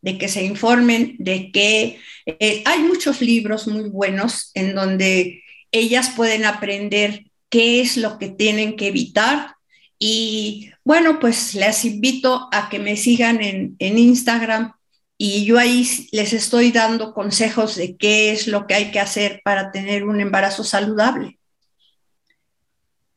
de 0.00 0.18
que 0.18 0.28
se 0.28 0.44
informen, 0.44 1.16
de 1.18 1.50
que 1.50 1.98
eh, 2.26 2.62
hay 2.64 2.80
muchos 2.80 3.20
libros 3.20 3.66
muy 3.66 3.88
buenos 3.88 4.50
en 4.54 4.74
donde 4.74 5.42
ellas 5.72 6.10
pueden 6.14 6.44
aprender 6.44 7.24
qué 7.48 7.80
es 7.80 7.96
lo 7.96 8.18
que 8.18 8.28
tienen 8.28 8.76
que 8.76 8.88
evitar. 8.88 9.54
Y 9.98 10.70
bueno, 10.84 11.18
pues 11.18 11.54
les 11.54 11.84
invito 11.84 12.48
a 12.52 12.68
que 12.68 12.78
me 12.78 12.96
sigan 12.96 13.42
en, 13.42 13.76
en 13.78 13.98
Instagram 13.98 14.72
y 15.16 15.44
yo 15.44 15.58
ahí 15.58 15.86
les 16.12 16.32
estoy 16.32 16.72
dando 16.72 17.14
consejos 17.14 17.76
de 17.76 17.96
qué 17.96 18.32
es 18.32 18.46
lo 18.48 18.66
que 18.66 18.74
hay 18.74 18.90
que 18.90 19.00
hacer 19.00 19.40
para 19.44 19.70
tener 19.70 20.04
un 20.04 20.20
embarazo 20.20 20.64
saludable. 20.64 21.38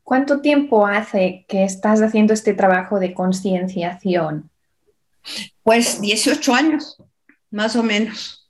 ¿Cuánto 0.03 0.39
tiempo 0.39 0.87
hace 0.87 1.45
que 1.49 1.63
estás 1.63 2.01
haciendo 2.01 2.33
este 2.33 2.53
trabajo 2.53 2.99
de 2.99 3.13
concienciación? 3.13 4.49
Pues 5.63 5.99
18 5.99 6.53
años, 6.53 6.97
más 7.51 7.75
o 7.75 7.83
menos. 7.83 8.47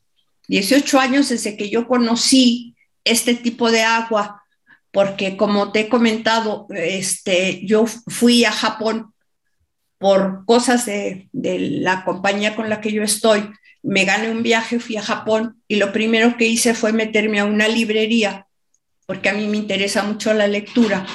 18 0.50 1.00
años 1.00 1.30
desde 1.30 1.58
que 1.58 1.70
yo 1.70 1.88
conocí 1.88 2.76
este 3.04 3.34
tipo 3.34 3.72
de 3.72 3.82
agua, 3.82 4.44
porque 4.92 5.36
como 5.36 5.72
te 5.72 5.82
he 5.82 5.90
comentado, 5.90 6.68
este, 6.70 7.66
yo 7.66 7.86
fui 7.88 8.46
a 8.46 8.52
Japón 8.52 9.14
por 9.98 10.46
cosas 10.46 10.86
de, 10.86 11.30
la 11.34 12.04
compañía 12.04 12.56
con 12.56 12.70
la 12.70 12.82
que 12.82 12.92
yo 12.92 13.04
estoy, 13.04 13.50
me 13.84 14.06
gané 14.06 14.30
un 14.30 14.44
viaje, 14.44 14.80
fui 14.80 14.98
a 14.98 15.02
Japón 15.02 15.62
y 15.68 15.78
lo 15.78 15.92
primero 15.92 16.38
que 16.38 16.48
hice 16.48 16.74
fue 16.74 16.94
meterme 16.94 17.40
a 17.40 17.46
una 17.46 17.68
librería, 17.68 18.48
porque 19.06 19.30
a 19.30 19.34
mí 19.34 19.48
me 19.48 19.58
interesa 19.58 20.04
mucho 20.04 20.34
la 20.34 20.48
lectura, 20.48 21.06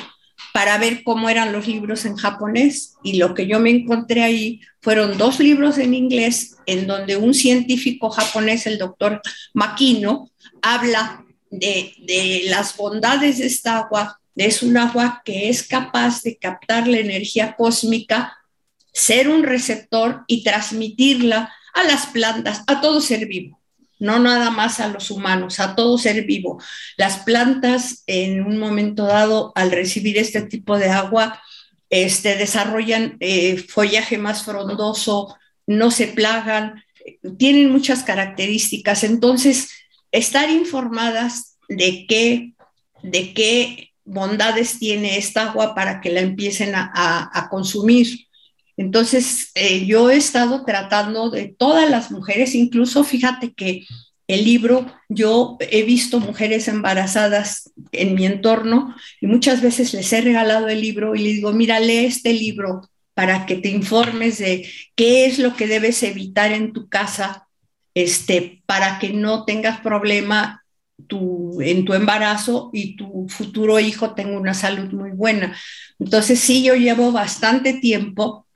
para 0.52 0.76
ver 0.78 1.02
cómo 1.02 1.30
eran 1.30 1.52
los 1.52 1.66
libros 1.66 2.04
en 2.04 2.16
japonés. 2.16 2.94
Y 3.02 3.16
lo 3.16 3.34
que 3.34 3.46
yo 3.46 3.58
me 3.58 3.70
encontré 3.70 4.22
ahí 4.22 4.60
fueron 4.80 5.16
dos 5.16 5.40
libros 5.40 5.78
en 5.78 5.94
inglés, 5.94 6.56
en 6.66 6.86
donde 6.86 7.16
un 7.16 7.32
científico 7.32 8.10
japonés, 8.10 8.66
el 8.66 8.78
doctor 8.78 9.20
Makino, 9.54 10.30
habla 10.60 11.24
de, 11.50 11.94
de 12.06 12.42
las 12.46 12.76
bondades 12.76 13.38
de 13.38 13.46
esta 13.46 13.78
agua. 13.78 14.20
Es 14.36 14.62
un 14.62 14.76
agua 14.76 15.22
que 15.24 15.48
es 15.48 15.66
capaz 15.66 16.22
de 16.22 16.36
captar 16.36 16.86
la 16.86 16.98
energía 16.98 17.54
cósmica 17.56 18.36
ser 18.92 19.28
un 19.28 19.42
receptor 19.42 20.24
y 20.26 20.44
transmitirla 20.44 21.52
a 21.74 21.84
las 21.84 22.06
plantas, 22.06 22.62
a 22.66 22.80
todo 22.80 23.00
ser 23.00 23.26
vivo, 23.26 23.60
no 23.98 24.18
nada 24.18 24.50
más 24.50 24.80
a 24.80 24.88
los 24.88 25.10
humanos, 25.10 25.60
a 25.60 25.74
todo 25.74 25.96
ser 25.96 26.24
vivo. 26.24 26.62
Las 26.96 27.20
plantas 27.20 28.02
en 28.06 28.44
un 28.44 28.58
momento 28.58 29.04
dado, 29.04 29.52
al 29.54 29.70
recibir 29.70 30.18
este 30.18 30.42
tipo 30.42 30.78
de 30.78 30.90
agua, 30.90 31.40
este, 31.88 32.36
desarrollan 32.36 33.16
eh, 33.20 33.58
follaje 33.68 34.18
más 34.18 34.44
frondoso, 34.44 35.36
no 35.66 35.90
se 35.90 36.08
plagan, 36.08 36.84
tienen 37.38 37.70
muchas 37.70 38.02
características. 38.02 39.04
Entonces, 39.04 39.70
estar 40.10 40.50
informadas 40.50 41.58
de 41.68 42.06
qué, 42.08 42.54
de 43.02 43.32
qué 43.32 43.92
bondades 44.04 44.78
tiene 44.78 45.16
esta 45.16 45.50
agua 45.50 45.74
para 45.74 46.00
que 46.00 46.10
la 46.10 46.20
empiecen 46.20 46.74
a, 46.74 47.30
a 47.32 47.48
consumir. 47.48 48.26
Entonces, 48.76 49.50
eh, 49.54 49.86
yo 49.86 50.10
he 50.10 50.16
estado 50.16 50.64
tratando 50.64 51.30
de 51.30 51.54
todas 51.56 51.90
las 51.90 52.10
mujeres, 52.10 52.54
incluso 52.54 53.04
fíjate 53.04 53.52
que 53.52 53.84
el 54.28 54.44
libro, 54.44 54.86
yo 55.08 55.56
he 55.60 55.82
visto 55.82 56.20
mujeres 56.20 56.68
embarazadas 56.68 57.70
en 57.90 58.14
mi 58.14 58.24
entorno 58.24 58.94
y 59.20 59.26
muchas 59.26 59.60
veces 59.60 59.92
les 59.92 60.12
he 60.12 60.20
regalado 60.20 60.68
el 60.68 60.80
libro 60.80 61.14
y 61.14 61.18
les 61.18 61.34
digo, 61.34 61.52
mira, 61.52 61.80
lee 61.80 62.06
este 62.06 62.32
libro 62.32 62.88
para 63.14 63.44
que 63.46 63.56
te 63.56 63.68
informes 63.68 64.38
de 64.38 64.66
qué 64.94 65.26
es 65.26 65.38
lo 65.38 65.54
que 65.54 65.66
debes 65.66 66.02
evitar 66.02 66.52
en 66.52 66.72
tu 66.72 66.88
casa, 66.88 67.46
este, 67.94 68.62
para 68.64 68.98
que 68.98 69.10
no 69.12 69.44
tengas 69.44 69.80
problema 69.80 70.64
tu, 71.08 71.60
en 71.60 71.84
tu 71.84 71.92
embarazo 71.92 72.70
y 72.72 72.96
tu 72.96 73.26
futuro 73.28 73.78
hijo 73.80 74.14
tenga 74.14 74.38
una 74.38 74.54
salud 74.54 74.92
muy 74.92 75.10
buena. 75.10 75.54
Entonces, 75.98 76.40
sí, 76.40 76.62
yo 76.62 76.74
llevo 76.74 77.12
bastante 77.12 77.74
tiempo 77.74 78.46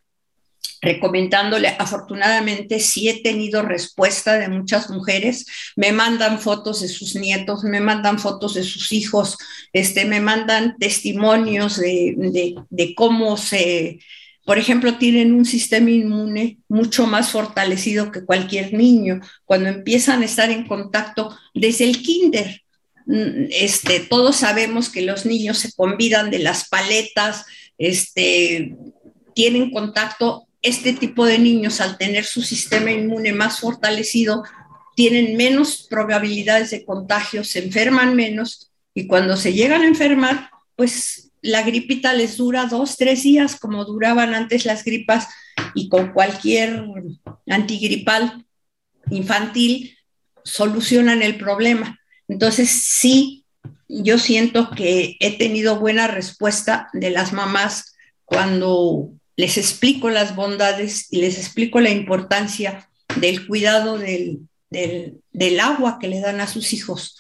recomendándole. 0.81 1.69
Afortunadamente 1.79 2.81
sí 2.81 3.09
he 3.09 3.23
tenido 3.23 3.63
respuesta 3.63 4.39
de 4.39 4.49
muchas 4.49 4.91
mujeres. 4.91 5.47
Me 5.77 5.93
mandan 5.93 6.39
fotos 6.39 6.81
de 6.81 6.89
sus 6.89 7.15
nietos, 7.17 7.65
me 7.65 7.81
mandan 7.81 8.19
fotos 8.19 8.55
de 8.55 8.65
sus 8.65 8.93
hijos, 8.93 9.37
este, 9.73 10.05
me 10.05 10.21
mandan 10.21 10.77
testimonios 10.79 11.77
de, 11.77 12.57
de, 12.71 12.95
cómo 12.95 13.37
se, 13.37 13.99
por 14.45 14.59
ejemplo, 14.59 14.97
tienen 14.99 15.35
un 15.35 15.45
sistema 15.45 15.91
inmune 15.91 16.59
mucho 16.69 17.07
más 17.07 17.31
fortalecido 17.31 18.13
que 18.13 18.25
cualquier 18.25 18.73
niño 18.73 19.21
cuando 19.45 19.69
empiezan 19.69 20.23
a 20.23 20.27
estar 20.27 20.51
en 20.51 20.67
contacto 20.67 21.37
desde 21.55 21.85
el 21.85 22.03
kinder. 22.03 22.63
Mm, 23.07 23.47
este, 23.51 24.01
todos 24.01 24.37
sabemos 24.37 24.89
que 24.89 25.03
los 25.03 25.27
niños 25.27 25.59
se 25.59 25.73
convidan 25.73 26.31
de 26.31 26.41
las 26.41 26.69
paletas, 26.69 27.45
este, 27.79 28.75
tienen 29.35 29.71
contacto 29.71 30.49
este 30.67 30.93
tipo 30.93 31.25
de 31.25 31.39
niños, 31.39 31.81
al 31.81 31.97
tener 31.97 32.25
su 32.25 32.43
sistema 32.43 32.91
inmune 32.91 33.33
más 33.33 33.61
fortalecido, 33.61 34.43
tienen 34.97 35.37
menos 35.37 35.87
probabilidades 35.89 36.71
de 36.71 36.85
contagio, 36.85 37.45
se 37.45 37.65
enferman 37.65 38.17
menos 38.17 38.73
y 38.95 39.07
cuando 39.07 39.37
se 39.37 39.53
llegan 39.53 39.83
a 39.83 39.87
enfermar, 39.87 40.51
pues 40.75 41.31
la 41.41 41.63
gripita 41.63 42.15
les 42.15 42.37
dura 42.37 42.67
dos, 42.67 42.97
tres 42.97 43.23
días, 43.23 43.61
como 43.61 43.85
duraban 43.85 44.35
antes 44.35 44.65
las 44.65 44.85
gripas 44.85 45.29
y 45.75 45.89
con 45.89 46.13
cualquier 46.13 46.85
antigripal 47.47 48.45
infantil 49.11 49.97
solucionan 50.43 51.23
el 51.23 51.37
problema. 51.37 52.01
Entonces, 52.27 52.71
sí, 52.71 53.45
yo 53.89 54.19
siento 54.19 54.71
que 54.71 55.17
he 55.21 55.39
tenido 55.39 55.79
buena 55.79 56.09
respuesta 56.09 56.89
de 56.93 57.11
las 57.11 57.33
mamás 57.33 57.95
cuando 58.25 59.13
les 59.37 59.59
explico 59.59 60.11
las 60.11 60.35
bondades 60.35 61.13
y 61.13 61.21
les 61.21 61.39
explico 61.39 61.81
la 61.81 61.91
importancia 61.91 62.89
del 63.21 63.47
cuidado 63.47 63.99
del, 63.99 64.49
agua 65.61 65.99
que 66.01 66.09
le 66.09 66.21
dan 66.21 66.41
a 66.41 66.47
sus 66.47 66.73
hijos. 66.73 67.19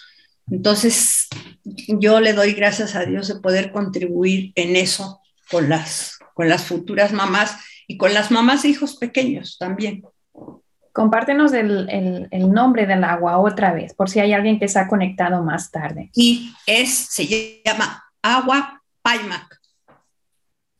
Entonces, 0.50 1.28
yo 1.64 2.20
le 2.20 2.32
doy 2.32 2.52
gracias 2.52 2.94
a 2.94 3.04
Dios 3.04 3.28
de 3.28 3.40
poder 3.40 3.70
contribuir 3.70 4.52
en 4.54 4.76
eso 4.76 5.20
con 5.50 5.68
las, 5.68 6.18
con 6.34 6.48
las 6.48 6.64
futuras 6.64 7.12
mamás 7.12 7.56
y 7.86 7.96
con 7.96 8.14
las 8.14 8.30
mamás 8.30 8.62
de 8.62 8.70
hijos 8.70 8.96
pequeños 8.96 9.58
también. 9.58 10.02
Compártenos 10.92 11.52
el, 11.52 11.88
el, 12.30 12.50
nombre 12.50 12.86
del 12.86 13.04
agua 13.04 13.38
otra 13.38 13.72
vez, 13.72 13.92
por 13.92 14.08
si 14.08 14.18
hay 14.20 14.32
alguien 14.32 14.58
que 14.58 14.68
se 14.68 14.78
ha 14.78 14.88
conectado 14.88 15.42
más 15.42 15.70
tarde. 15.70 16.10
Y 16.14 16.54
es, 16.66 16.90
se 16.90 17.60
llama 17.62 18.02
agua 18.22 18.82
Paimac. 19.02 19.55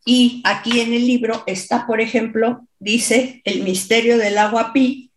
Y 0.08 0.40
aquí 0.44 0.80
en 0.80 0.94
el 0.94 1.04
libro 1.04 1.42
está, 1.46 1.84
por 1.84 2.00
ejemplo, 2.00 2.64
dice 2.78 3.42
el 3.44 3.64
misterio 3.64 4.18
del 4.18 4.38
agua 4.38 4.72
pi 4.72 5.10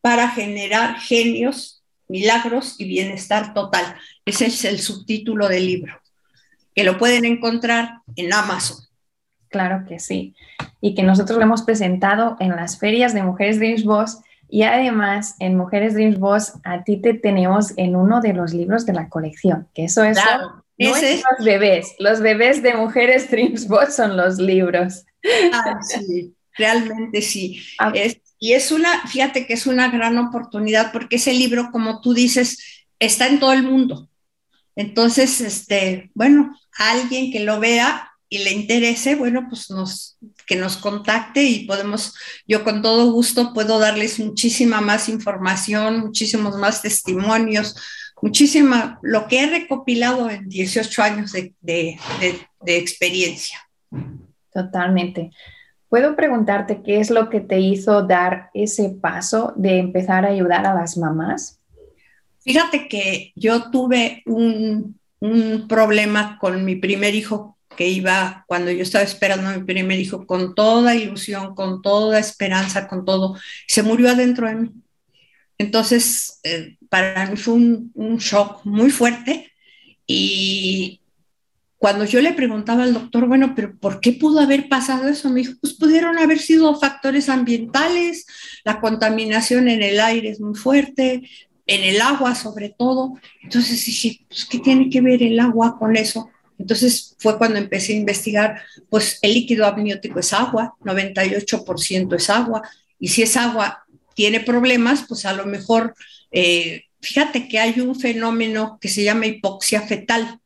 para 0.00 0.30
generar 0.30 0.98
genios, 0.98 1.84
milagros 2.08 2.76
y 2.78 2.88
bienestar 2.88 3.52
total. 3.52 3.84
Ese 4.24 4.46
es 4.46 4.64
el 4.64 4.80
subtítulo 4.80 5.48
del 5.48 5.66
libro, 5.66 6.00
que 6.74 6.82
lo 6.82 6.96
pueden 6.96 7.26
encontrar 7.26 7.98
en 8.16 8.32
Amazon. 8.32 8.78
Claro 9.50 9.84
que 9.86 9.98
sí. 9.98 10.34
Y 10.80 10.94
que 10.94 11.02
nosotros 11.02 11.36
lo 11.36 11.44
hemos 11.44 11.62
presentado 11.62 12.38
en 12.40 12.56
las 12.56 12.78
ferias 12.78 13.12
de 13.12 13.22
Mujeres 13.22 13.58
Dreams 13.58 13.84
Boss 13.84 14.20
y 14.48 14.62
además 14.62 15.36
en 15.40 15.58
Mujeres 15.58 15.92
Dreams 15.92 16.18
Boss 16.18 16.54
a 16.64 16.84
ti 16.84 16.96
te 16.96 17.12
tenemos 17.12 17.74
en 17.76 17.96
uno 17.96 18.22
de 18.22 18.32
los 18.32 18.54
libros 18.54 18.86
de 18.86 18.94
la 18.94 19.10
colección, 19.10 19.68
que 19.74 19.84
eso 19.84 20.04
es 20.04 20.18
no 20.78 20.96
es 20.96 21.22
los 21.38 21.44
bebés, 21.44 21.94
los 21.98 22.20
bebés 22.20 22.62
de 22.62 22.74
mujeres 22.74 23.30
Dreamsbot 23.30 23.90
son 23.90 24.16
los 24.16 24.38
libros. 24.38 25.04
Ah, 25.52 25.78
sí, 25.82 26.34
realmente 26.56 27.22
sí. 27.22 27.62
Ah. 27.78 27.92
y 28.38 28.52
es 28.52 28.70
una, 28.70 29.06
fíjate 29.08 29.46
que 29.46 29.54
es 29.54 29.66
una 29.66 29.88
gran 29.90 30.18
oportunidad 30.18 30.92
porque 30.92 31.16
ese 31.16 31.32
libro, 31.32 31.70
como 31.72 32.00
tú 32.00 32.14
dices, 32.14 32.86
está 32.98 33.26
en 33.26 33.40
todo 33.40 33.52
el 33.52 33.62
mundo. 33.62 34.08
Entonces, 34.74 35.40
este, 35.40 36.10
bueno, 36.14 36.54
alguien 36.78 37.32
que 37.32 37.40
lo 37.40 37.58
vea 37.58 38.10
y 38.28 38.38
le 38.38 38.50
interese, 38.50 39.14
bueno, 39.14 39.46
pues 39.48 39.70
nos, 39.70 40.18
que 40.46 40.56
nos 40.56 40.76
contacte 40.76 41.44
y 41.44 41.64
podemos, 41.64 42.14
yo 42.46 42.64
con 42.64 42.82
todo 42.82 43.10
gusto 43.12 43.52
puedo 43.54 43.78
darles 43.78 44.18
muchísima 44.18 44.80
más 44.80 45.08
información, 45.08 46.00
muchísimos 46.00 46.56
más 46.56 46.82
testimonios, 46.82 47.76
muchísima, 48.20 48.98
lo 49.02 49.26
que 49.28 49.42
he 49.42 49.46
recopilado 49.46 50.30
en 50.30 50.48
18 50.48 51.02
años 51.02 51.32
de, 51.32 51.98
experiencia. 52.66 53.58
Totalmente. 54.52 55.30
¿Puedo 55.88 56.16
preguntarte 56.16 56.82
qué 56.82 56.98
es 57.00 57.10
lo 57.10 57.30
que 57.30 57.40
te 57.40 57.60
hizo 57.60 58.02
dar 58.02 58.50
ese 58.54 58.90
paso 58.90 59.52
de 59.56 59.78
empezar 59.78 60.24
a 60.24 60.30
ayudar 60.30 60.66
a 60.66 60.74
las 60.74 60.96
mamás? 60.96 61.60
Fíjate 62.40 62.88
que 62.88 63.32
yo 63.36 63.70
tuve 63.70 64.22
un, 64.26 64.98
un, 65.20 65.68
problema 65.68 66.38
con 66.40 66.64
mi 66.64 66.76
primer 66.76 67.14
hijo 67.14 67.56
que 67.76 67.88
iba, 67.88 68.44
cuando 68.48 68.70
yo 68.70 68.82
estaba 68.82 69.04
esperando 69.04 69.48
a 69.48 69.56
mi 69.56 69.64
primer 69.64 70.00
hijo, 70.00 70.26
con 70.26 70.54
toda 70.54 70.94
ilusión, 70.94 71.54
con 71.54 71.82
toda 71.82 72.18
esperanza, 72.18 72.88
con 72.88 73.04
todo, 73.04 73.36
se 73.66 73.82
murió 73.82 74.08
adentro 74.10 74.48
de 74.48 74.54
mí. 74.54 74.70
Entonces, 75.58 76.40
eh, 76.42 76.75
para 76.88 77.26
mí 77.26 77.36
fue 77.36 77.54
un, 77.54 78.18
shock 78.18 78.64
muy 78.64 78.90
fuerte 78.90 79.52
y 80.06 81.00
cuando 81.78 82.04
yo 82.04 82.20
le 82.20 82.32
preguntaba 82.32 82.84
al 82.84 82.94
doctor, 82.94 83.26
bueno, 83.26 83.54
pero 83.54 83.76
¿por 83.76 84.00
qué 84.00 84.12
pudo 84.12 84.40
haber 84.40 84.68
pasado 84.68 85.08
eso? 85.08 85.28
Me 85.30 85.40
dijo, 85.40 85.54
pues 85.60 85.74
pudieron 85.74 86.18
haber 86.18 86.38
sido 86.38 86.78
factores 86.78 87.28
ambientales, 87.28 88.26
la 88.64 88.80
contaminación 88.80 89.68
en 89.68 89.82
el 89.82 90.00
aire 90.00 90.30
es 90.30 90.40
muy 90.40 90.54
fuerte, 90.54 91.28
en 91.66 91.84
el 91.84 92.00
agua 92.00 92.34
sobre 92.34 92.70
todo. 92.70 93.14
Entonces 93.42 93.84
dije, 93.84 94.24
pues 94.28 94.46
¿qué 94.46 94.58
tiene 94.58 94.88
que 94.88 95.00
ver 95.00 95.22
el 95.22 95.38
agua 95.38 95.78
con 95.78 95.96
eso? 95.96 96.30
Entonces 96.58 97.14
fue 97.18 97.36
cuando 97.36 97.58
empecé 97.58 97.92
a 97.92 97.96
investigar, 97.96 98.62
pues 98.88 99.18
el 99.22 99.34
líquido 99.34 99.66
amniótico 99.66 100.20
es 100.20 100.32
agua, 100.32 100.74
98% 100.82 102.16
es 102.16 102.30
agua, 102.30 102.62
y 102.98 103.08
si 103.08 103.22
es 103.22 103.36
agua 103.36 103.84
tiene 104.14 104.40
problemas, 104.40 105.04
pues 105.06 105.26
a 105.26 105.34
lo 105.34 105.44
mejor, 105.44 105.94
eh, 106.38 106.84
fíjate 107.00 107.48
que 107.48 107.58
hay 107.58 107.80
un 107.80 107.98
fenómeno 107.98 108.76
que 108.78 108.90
se 108.90 109.02
llama 109.02 109.24
hipoxia 109.24 109.80
fetal. 109.80 110.38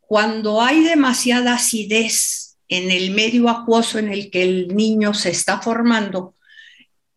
Cuando 0.00 0.62
hay 0.62 0.84
demasiada 0.84 1.54
acidez 1.54 2.58
en 2.68 2.92
el 2.92 3.10
medio 3.10 3.48
acuoso 3.48 3.98
en 3.98 4.12
el 4.12 4.30
que 4.30 4.44
el 4.44 4.68
niño 4.68 5.14
se 5.14 5.30
está 5.30 5.60
formando, 5.60 6.36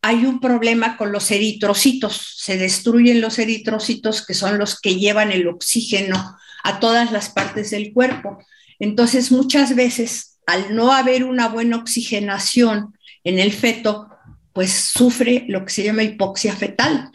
hay 0.02 0.26
un 0.26 0.40
problema 0.40 0.98
con 0.98 1.12
los 1.12 1.30
eritrocitos, 1.30 2.34
se 2.38 2.58
destruyen 2.58 3.22
los 3.22 3.38
eritrocitos 3.38 4.26
que 4.26 4.34
son 4.34 4.58
los 4.58 4.82
que 4.82 4.96
llevan 4.96 5.32
el 5.32 5.48
oxígeno 5.48 6.36
a 6.64 6.80
todas 6.80 7.12
las 7.12 7.30
partes 7.30 7.70
del 7.70 7.94
cuerpo. 7.94 8.40
Entonces, 8.80 9.32
muchas 9.32 9.76
veces, 9.76 10.40
al 10.48 10.76
no 10.76 10.92
haber 10.92 11.26
una 11.26 11.48
buena 11.48 11.78
oxigenación 11.78 12.98
en 13.24 13.38
el 13.38 13.54
feto, 13.54 14.10
pues 14.52 14.72
sufre 14.72 15.46
lo 15.48 15.64
que 15.64 15.72
se 15.72 15.84
llama 15.84 16.02
hipoxia 16.02 16.56
fetal. 16.56 17.12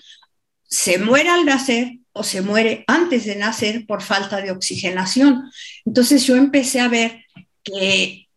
Se 0.70 0.98
muere 0.98 1.28
al 1.28 1.44
nacer 1.44 1.98
o 2.12 2.22
se 2.22 2.42
muere 2.42 2.84
antes 2.86 3.24
de 3.24 3.36
nacer 3.36 3.86
por 3.86 4.02
falta 4.02 4.40
de 4.40 4.50
oxigenación. 4.50 5.50
Entonces 5.84 6.24
yo 6.26 6.36
empecé 6.36 6.80
a 6.80 6.88
ver 6.88 7.24
que, 7.62 8.28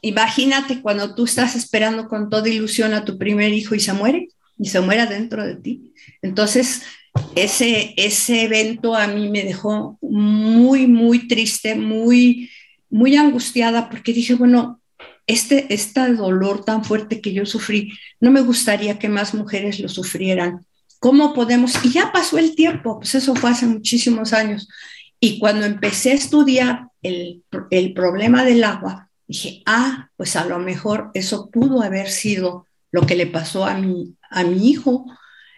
imagínate 0.00 0.80
cuando 0.80 1.14
tú 1.14 1.24
estás 1.24 1.56
esperando 1.56 2.08
con 2.08 2.30
toda 2.30 2.48
ilusión 2.48 2.94
a 2.94 3.04
tu 3.04 3.18
primer 3.18 3.52
hijo 3.52 3.74
y 3.74 3.80
se 3.80 3.92
muere, 3.92 4.28
y 4.58 4.68
se 4.68 4.80
muere 4.80 5.06
dentro 5.06 5.44
de 5.44 5.56
ti. 5.56 5.92
Entonces, 6.22 6.82
ese, 7.34 7.94
ese 7.96 8.42
evento 8.42 8.94
a 8.94 9.06
mí 9.06 9.28
me 9.28 9.42
dejó 9.42 9.98
muy, 10.00 10.86
muy 10.86 11.28
triste, 11.28 11.74
muy, 11.74 12.50
muy 12.88 13.16
angustiada, 13.16 13.88
porque 13.88 14.12
dije, 14.12 14.34
bueno, 14.34 14.80
este, 15.26 15.72
este 15.72 16.12
dolor 16.14 16.64
tan 16.64 16.84
fuerte 16.84 17.20
que 17.20 17.32
yo 17.32 17.46
sufrí, 17.46 17.92
no 18.20 18.30
me 18.30 18.40
gustaría 18.40 18.98
que 18.98 19.08
más 19.08 19.34
mujeres 19.34 19.78
lo 19.80 19.88
sufrieran. 19.88 20.66
¿Cómo 21.00 21.34
podemos? 21.34 21.84
Y 21.84 21.90
ya 21.90 22.12
pasó 22.12 22.38
el 22.38 22.54
tiempo, 22.54 23.00
pues 23.00 23.14
eso 23.16 23.34
fue 23.34 23.50
hace 23.50 23.66
muchísimos 23.66 24.32
años. 24.32 24.68
Y 25.18 25.38
cuando 25.38 25.66
empecé 25.66 26.12
a 26.12 26.14
estudiar 26.14 26.88
el, 27.02 27.42
el 27.70 27.94
problema 27.94 28.44
del 28.44 28.62
agua, 28.62 29.10
dije, 29.26 29.62
ah, 29.64 30.10
pues 30.16 30.36
a 30.36 30.44
lo 30.44 30.58
mejor 30.58 31.10
eso 31.14 31.50
pudo 31.50 31.82
haber 31.82 32.10
sido 32.10 32.66
lo 32.92 33.06
que 33.06 33.16
le 33.16 33.26
pasó 33.26 33.64
a 33.64 33.74
mi, 33.74 34.14
a 34.30 34.44
mi 34.44 34.68
hijo. 34.68 35.06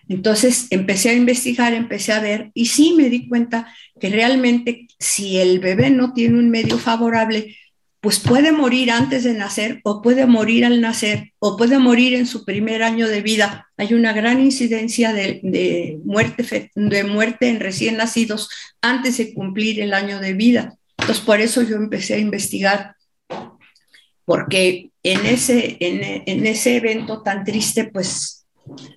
Entonces 0.08 0.68
empecé 0.70 1.10
a 1.10 1.14
investigar, 1.14 1.72
empecé 1.72 2.12
a 2.12 2.20
ver 2.20 2.50
y 2.54 2.66
sí 2.66 2.94
me 2.96 3.08
di 3.08 3.28
cuenta 3.28 3.72
que 4.00 4.10
realmente 4.10 4.86
si 4.98 5.38
el 5.38 5.58
bebé 5.58 5.90
no 5.90 6.12
tiene 6.12 6.38
un 6.38 6.50
medio 6.50 6.78
favorable, 6.78 7.56
pues 8.02 8.18
puede 8.18 8.50
morir 8.50 8.90
antes 8.90 9.22
de 9.22 9.32
nacer 9.32 9.80
o 9.84 10.02
puede 10.02 10.26
morir 10.26 10.64
al 10.64 10.80
nacer 10.80 11.32
o 11.38 11.56
puede 11.56 11.78
morir 11.78 12.14
en 12.14 12.26
su 12.26 12.44
primer 12.44 12.82
año 12.82 13.06
de 13.06 13.22
vida. 13.22 13.70
Hay 13.76 13.94
una 13.94 14.12
gran 14.12 14.40
incidencia 14.40 15.12
de, 15.12 16.00
muerte, 16.04 16.70
de 16.74 17.04
muerte 17.04 17.48
en 17.48 17.60
recién 17.60 17.96
nacidos 17.96 18.50
antes 18.80 19.18
de 19.18 19.32
cumplir 19.32 19.80
el 19.80 19.94
año 19.94 20.18
de 20.18 20.32
vida. 20.32 20.76
Entonces, 20.98 21.24
por 21.24 21.40
eso 21.40 21.62
yo 21.62 21.76
empecé 21.76 22.14
a 22.14 22.18
investigar, 22.18 22.96
porque 24.24 24.90
en 25.04 25.24
ese, 25.24 25.76
en, 25.78 26.44
ese 26.44 26.78
evento 26.78 27.22
tan 27.22 27.44
triste, 27.44 27.84
pues 27.84 28.46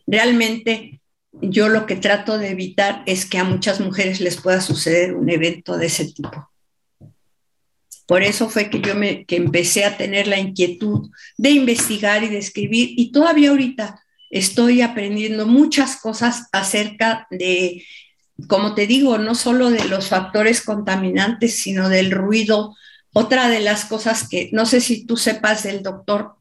realmente 0.07 0.99
yo 1.31 1.69
lo 1.69 1.85
que 1.85 1.95
trato 1.95 2.39
de 2.39 2.49
evitar 2.49 3.03
es 3.05 3.27
que 3.27 3.37
a 3.37 3.43
muchas 3.43 3.79
mujeres 3.79 4.19
les 4.19 4.37
pueda 4.37 4.61
suceder 4.61 5.13
un 5.13 5.29
evento 5.29 5.77
de 5.77 5.85
ese 5.85 6.11
tipo. 6.11 6.49
Por 8.05 8.23
eso 8.23 8.49
fue 8.49 8.69
que 8.69 8.81
yo 8.81 8.95
me, 8.95 9.25
que 9.25 9.35
empecé 9.35 9.85
a 9.85 9.97
tener 9.97 10.27
la 10.27 10.39
inquietud 10.39 11.09
de 11.37 11.49
investigar 11.51 12.23
y 12.23 12.29
de 12.29 12.37
escribir 12.37 12.93
y 12.97 13.11
todavía 13.11 13.49
ahorita 13.49 13.99
estoy 14.29 14.81
aprendiendo 14.81 15.47
muchas 15.47 15.97
cosas 15.97 16.47
acerca 16.51 17.27
de, 17.31 17.83
como 18.47 18.75
te 18.75 18.85
digo, 18.85 19.17
no 19.17 19.33
solo 19.33 19.69
de 19.71 19.85
los 19.85 20.09
factores 20.09 20.61
contaminantes, 20.61 21.57
sino 21.57 21.89
del 21.89 22.11
ruido. 22.11 22.75
Otra 23.13 23.47
de 23.47 23.61
las 23.61 23.85
cosas 23.85 24.27
que 24.27 24.49
no 24.51 24.65
sé 24.65 24.81
si 24.81 25.05
tú 25.05 25.17
sepas 25.17 25.63
del 25.63 25.81
doctor 25.81 26.35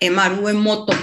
Emaru 0.00 0.48
Emoto, 0.48 0.94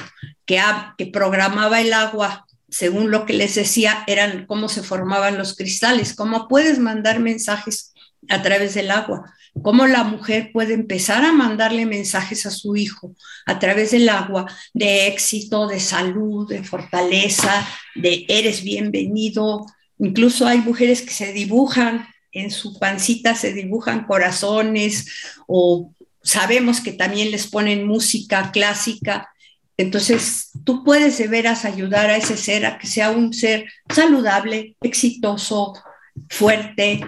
que, 0.45 0.61
que 0.97 1.07
programaba 1.07 1.81
el 1.81 1.93
agua 1.93 2.47
según 2.71 3.11
lo 3.11 3.25
que 3.25 3.33
les 3.33 3.55
decía, 3.55 4.03
eran 4.07 4.45
cómo 4.45 4.69
se 4.69 4.83
formaban 4.83 5.37
los 5.37 5.55
cristales, 5.55 6.13
cómo 6.13 6.47
puedes 6.47 6.79
mandar 6.79 7.19
mensajes 7.19 7.93
a 8.27 8.41
través 8.41 8.73
del 8.73 8.91
agua 8.91 9.33
cómo 9.61 9.87
la 9.87 10.03
mujer 10.03 10.51
puede 10.53 10.73
empezar 10.73 11.23
a 11.25 11.31
mandarle 11.31 11.85
mensajes 11.85 12.45
a 12.45 12.51
su 12.51 12.75
hijo 12.75 13.15
a 13.45 13.59
través 13.59 13.91
del 13.91 14.09
agua 14.09 14.45
de 14.73 15.07
éxito, 15.07 15.67
de 15.67 15.79
salud, 15.79 16.47
de 16.47 16.63
fortaleza, 16.63 17.67
de 17.95 18.25
eres 18.27 18.63
bienvenido. 18.63 19.65
Incluso 19.97 20.47
hay 20.47 20.59
mujeres 20.59 21.01
que 21.01 21.13
se 21.13 21.33
dibujan 21.33 22.07
en 22.31 22.51
su 22.51 22.77
pancita, 22.79 23.35
se 23.35 23.53
dibujan 23.53 24.05
corazones 24.05 25.07
o 25.47 25.93
sabemos 26.21 26.79
que 26.79 26.93
también 26.93 27.31
les 27.31 27.47
ponen 27.47 27.87
música 27.87 28.51
clásica. 28.51 29.29
Entonces, 29.77 30.51
tú 30.65 30.83
puedes 30.83 31.17
de 31.17 31.27
veras 31.27 31.65
ayudar 31.65 32.09
a 32.09 32.17
ese 32.17 32.37
ser 32.37 32.65
a 32.65 32.77
que 32.77 32.87
sea 32.87 33.11
un 33.11 33.33
ser 33.33 33.65
saludable, 33.89 34.75
exitoso, 34.81 35.73
fuerte, 36.29 37.01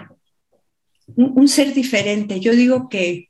un, 1.16 1.48
ser 1.48 1.74
diferente. 1.74 2.40
Yo 2.40 2.54
digo 2.54 2.90
que 2.90 3.30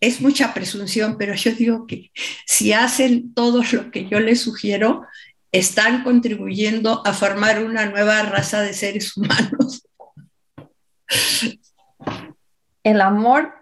es 0.00 0.20
mucha 0.20 0.52
presunción, 0.54 1.16
pero 1.18 1.34
yo 1.34 1.52
digo 1.52 1.86
que 1.86 2.10
si 2.46 2.72
hacen 2.72 3.32
todo 3.34 3.62
lo 3.72 3.90
que 3.90 4.08
yo 4.08 4.20
les 4.20 4.40
sugiero, 4.40 5.02
están 5.52 6.02
contribuyendo 6.02 7.02
a 7.06 7.12
formar 7.12 7.64
una 7.64 7.86
nueva 7.86 8.22
raza 8.22 8.60
de 8.62 8.74
seres 8.74 9.16
humanos. 9.16 9.86
El 12.82 13.00
amor 13.00 13.52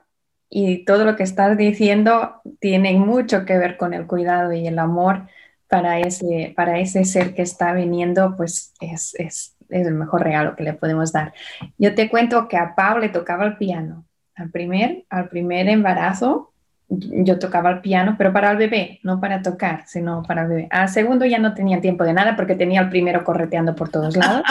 y 0.48 0.84
todo 0.84 1.04
lo 1.04 1.16
que 1.16 1.22
estás 1.22 1.56
diciendo 1.56 2.40
tiene 2.60 2.92
mucho 2.94 3.44
que 3.44 3.58
ver 3.58 3.76
con 3.76 3.94
el 3.94 4.06
cuidado 4.06 4.52
y 4.52 4.66
el 4.66 4.78
amor 4.78 5.28
para 5.68 6.00
ese, 6.00 6.52
para 6.54 6.78
ese 6.80 7.06
ser 7.06 7.34
que 7.34 7.40
está 7.40 7.72
viniendo, 7.72 8.36
pues 8.36 8.74
es, 8.80 9.14
es 9.14 9.51
es 9.72 9.86
el 9.86 9.94
mejor 9.94 10.22
regalo 10.22 10.54
que 10.56 10.64
le 10.64 10.74
podemos 10.74 11.12
dar. 11.12 11.32
Yo 11.78 11.94
te 11.94 12.08
cuento 12.08 12.48
que 12.48 12.56
a 12.56 12.74
Pau 12.74 12.98
le 12.98 13.08
tocaba 13.08 13.44
el 13.44 13.56
piano. 13.56 14.04
Al 14.34 14.50
primer, 14.50 15.04
al 15.10 15.28
primer 15.28 15.68
embarazo 15.68 16.52
yo 16.88 17.38
tocaba 17.38 17.70
el 17.70 17.80
piano, 17.80 18.16
pero 18.18 18.32
para 18.32 18.50
el 18.50 18.58
bebé, 18.58 19.00
no 19.02 19.20
para 19.20 19.42
tocar, 19.42 19.84
sino 19.86 20.22
para 20.22 20.42
el 20.42 20.48
bebé. 20.48 20.68
Al 20.70 20.88
segundo 20.88 21.24
ya 21.24 21.38
no 21.38 21.54
tenía 21.54 21.80
tiempo 21.80 22.04
de 22.04 22.12
nada 22.12 22.36
porque 22.36 22.54
tenía 22.54 22.80
el 22.80 22.90
primero 22.90 23.24
correteando 23.24 23.74
por 23.74 23.88
todos 23.88 24.16
lados 24.16 24.42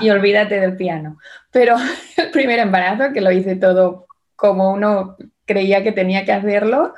y 0.00 0.10
olvídate 0.10 0.60
del 0.60 0.76
piano. 0.76 1.18
Pero 1.50 1.76
el 2.16 2.30
primer 2.30 2.58
embarazo, 2.60 3.12
que 3.12 3.20
lo 3.20 3.32
hice 3.32 3.56
todo 3.56 4.06
como 4.36 4.72
uno 4.72 5.16
creía 5.44 5.82
que 5.82 5.92
tenía 5.92 6.24
que 6.24 6.32
hacerlo, 6.32 6.94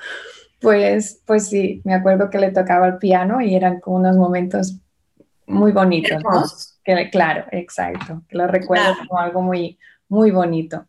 pues, 0.60 1.22
pues 1.26 1.48
sí, 1.48 1.80
me 1.84 1.94
acuerdo 1.94 2.30
que 2.30 2.38
le 2.38 2.52
tocaba 2.52 2.86
el 2.86 2.98
piano 2.98 3.40
y 3.40 3.54
eran 3.54 3.80
como 3.80 3.96
unos 3.96 4.16
momentos 4.16 4.76
muy 5.46 5.72
bonitos. 5.72 6.71
Claro, 7.10 7.44
exacto, 7.52 8.22
que 8.28 8.36
lo 8.36 8.46
recuerdo 8.46 8.94
como 8.98 9.18
algo 9.18 9.42
muy, 9.42 9.78
muy 10.08 10.30
bonito. 10.30 10.86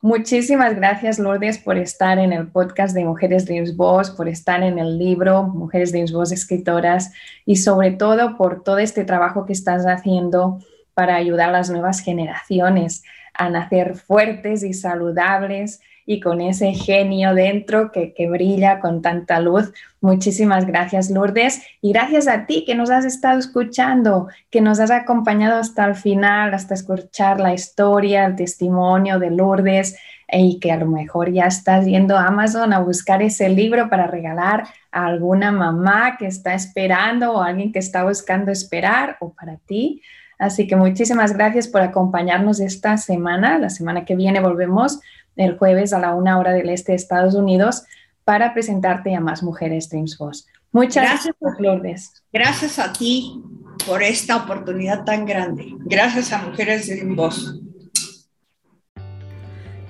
Muchísimas 0.00 0.76
gracias, 0.76 1.18
Lourdes, 1.18 1.56
por 1.56 1.78
estar 1.78 2.18
en 2.18 2.34
el 2.34 2.48
podcast 2.48 2.94
de 2.94 3.04
Mujeres 3.04 3.46
Dreams 3.46 3.74
Boss, 3.74 4.10
por 4.10 4.28
estar 4.28 4.62
en 4.62 4.78
el 4.78 4.98
libro 4.98 5.44
Mujeres 5.44 5.92
Dreams 5.92 6.12
Boss 6.12 6.30
Escritoras 6.30 7.10
y 7.46 7.56
sobre 7.56 7.92
todo 7.92 8.36
por 8.36 8.62
todo 8.62 8.78
este 8.78 9.04
trabajo 9.04 9.46
que 9.46 9.54
estás 9.54 9.86
haciendo 9.86 10.58
para 10.92 11.16
ayudar 11.16 11.48
a 11.48 11.52
las 11.52 11.70
nuevas 11.70 12.00
generaciones 12.00 13.02
a 13.32 13.48
nacer 13.48 13.94
fuertes 13.94 14.62
y 14.62 14.74
saludables 14.74 15.80
y 16.06 16.20
con 16.20 16.40
ese 16.40 16.72
genio 16.72 17.34
dentro 17.34 17.90
que, 17.90 18.12
que, 18.12 18.28
brilla 18.28 18.80
con 18.80 19.02
tanta 19.02 19.40
luz. 19.40 19.72
Muchísimas 20.00 20.66
gracias, 20.66 21.10
Lourdes. 21.10 21.62
Y 21.80 21.92
gracias 21.92 22.28
a 22.28 22.46
ti 22.46 22.64
que 22.66 22.74
nos 22.74 22.90
has 22.90 23.04
estado 23.04 23.38
escuchando, 23.38 24.28
que 24.50 24.60
nos 24.60 24.80
has 24.80 24.90
acompañado 24.90 25.58
hasta 25.58 25.84
el 25.86 25.94
final, 25.94 26.52
hasta 26.52 26.74
escuchar 26.74 27.40
la 27.40 27.54
historia, 27.54 28.26
el 28.26 28.36
testimonio 28.36 29.18
de 29.18 29.30
Lourdes 29.30 29.96
y 30.30 30.58
que 30.58 30.72
a 30.72 30.76
lo 30.76 30.86
mejor 30.86 31.30
ya 31.32 31.44
estás 31.44 31.86
yendo 31.86 32.16
a 32.16 32.26
Amazon 32.26 32.72
a 32.72 32.80
buscar 32.80 33.22
ese 33.22 33.48
libro 33.48 33.88
para 33.88 34.06
regalar 34.06 34.64
a 34.90 35.06
alguna 35.06 35.52
mamá 35.52 36.16
que 36.18 36.26
está 36.26 36.54
esperando 36.54 37.32
o 37.32 37.42
alguien 37.42 37.72
que 37.72 37.78
está 37.78 38.04
buscando 38.04 38.50
esperar 38.50 39.16
o 39.20 39.32
para 39.32 39.56
ti. 39.56 40.02
Así 40.38 40.66
que 40.66 40.76
muchísimas 40.76 41.32
gracias 41.32 41.68
por 41.68 41.80
acompañarnos 41.80 42.60
esta 42.60 42.96
semana. 42.96 43.58
La 43.58 43.70
semana 43.70 44.04
que 44.04 44.16
viene 44.16 44.40
volvemos 44.40 45.00
el 45.36 45.58
jueves 45.58 45.92
a 45.92 45.98
la 45.98 46.14
una 46.14 46.38
hora 46.38 46.52
del 46.52 46.68
este 46.70 46.92
de 46.92 46.96
Estados 46.96 47.34
Unidos 47.34 47.84
para 48.24 48.52
presentarte 48.52 49.14
a 49.14 49.20
más 49.20 49.42
mujeres 49.42 49.88
Dreams 49.88 50.16
Boss. 50.18 50.46
Muchas 50.72 51.04
gracias, 51.04 51.36
Lourdes. 51.58 52.22
Gracias 52.32 52.78
a 52.78 52.92
ti 52.92 53.40
por 53.86 54.02
esta 54.02 54.36
oportunidad 54.36 55.04
tan 55.04 55.26
grande. 55.26 55.66
Gracias 55.84 56.32
a 56.32 56.38
Mujeres 56.38 56.88
Dreams 56.88 57.16
Boss. 57.16 57.60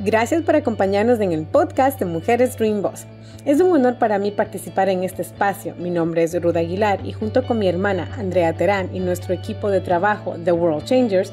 Gracias 0.00 0.42
por 0.42 0.54
acompañarnos 0.54 1.18
en 1.20 1.32
el 1.32 1.46
podcast 1.46 1.98
de 1.98 2.04
Mujeres 2.04 2.58
Dream 2.58 2.82
Boss. 2.82 3.06
Es 3.46 3.60
un 3.62 3.72
honor 3.72 3.98
para 3.98 4.18
mí 4.18 4.32
participar 4.32 4.90
en 4.90 5.02
este 5.02 5.22
espacio. 5.22 5.74
Mi 5.76 5.88
nombre 5.88 6.22
es 6.22 6.42
Ruda 6.42 6.60
Aguilar 6.60 7.06
y 7.06 7.12
junto 7.12 7.46
con 7.46 7.58
mi 7.58 7.68
hermana 7.68 8.10
Andrea 8.18 8.52
Terán 8.52 8.94
y 8.94 9.00
nuestro 9.00 9.32
equipo 9.32 9.70
de 9.70 9.80
trabajo 9.80 10.36
The 10.44 10.52
World 10.52 10.84
Changers, 10.84 11.32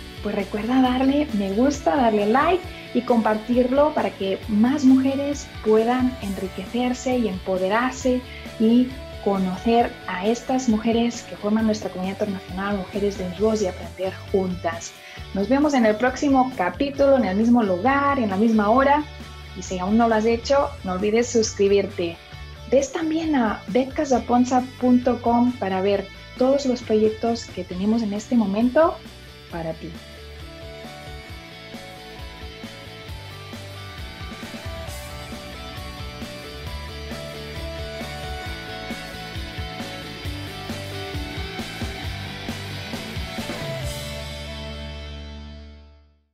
pues 0.23 0.35
recuerda 0.35 0.81
darle 0.81 1.27
me 1.33 1.51
gusta, 1.53 1.95
darle 1.95 2.27
like 2.27 2.63
y 2.93 3.01
compartirlo 3.01 3.93
para 3.93 4.09
que 4.11 4.39
más 4.47 4.83
mujeres 4.85 5.47
puedan 5.65 6.15
enriquecerse 6.21 7.17
y 7.17 7.27
empoderarse 7.27 8.21
y 8.59 8.89
conocer 9.23 9.91
a 10.07 10.25
estas 10.25 10.67
mujeres 10.67 11.21
que 11.23 11.35
forman 11.35 11.65
nuestra 11.65 11.89
comunidad 11.89 12.19
internacional, 12.19 12.77
Mujeres 12.77 13.17
de 13.17 13.29
Voz 13.39 13.61
y 13.61 13.67
aprender 13.67 14.13
juntas. 14.31 14.91
Nos 15.33 15.47
vemos 15.47 15.73
en 15.73 15.85
el 15.85 15.95
próximo 15.95 16.51
capítulo, 16.57 17.17
en 17.17 17.25
el 17.25 17.37
mismo 17.37 17.63
lugar, 17.63 18.19
en 18.19 18.29
la 18.29 18.37
misma 18.37 18.69
hora. 18.69 19.03
Y 19.57 19.61
si 19.61 19.79
aún 19.79 19.97
no 19.97 20.07
lo 20.07 20.15
has 20.15 20.25
hecho, 20.25 20.69
no 20.83 20.93
olvides 20.93 21.27
suscribirte. 21.27 22.17
Ves 22.71 22.91
también 22.91 23.35
a 23.35 23.61
betcasaponza.com 23.67 25.51
para 25.53 25.81
ver 25.81 26.07
todos 26.37 26.65
los 26.65 26.81
proyectos 26.81 27.45
que 27.45 27.63
tenemos 27.63 28.01
en 28.01 28.13
este 28.13 28.35
momento 28.35 28.95
para 29.51 29.73
ti. 29.73 29.91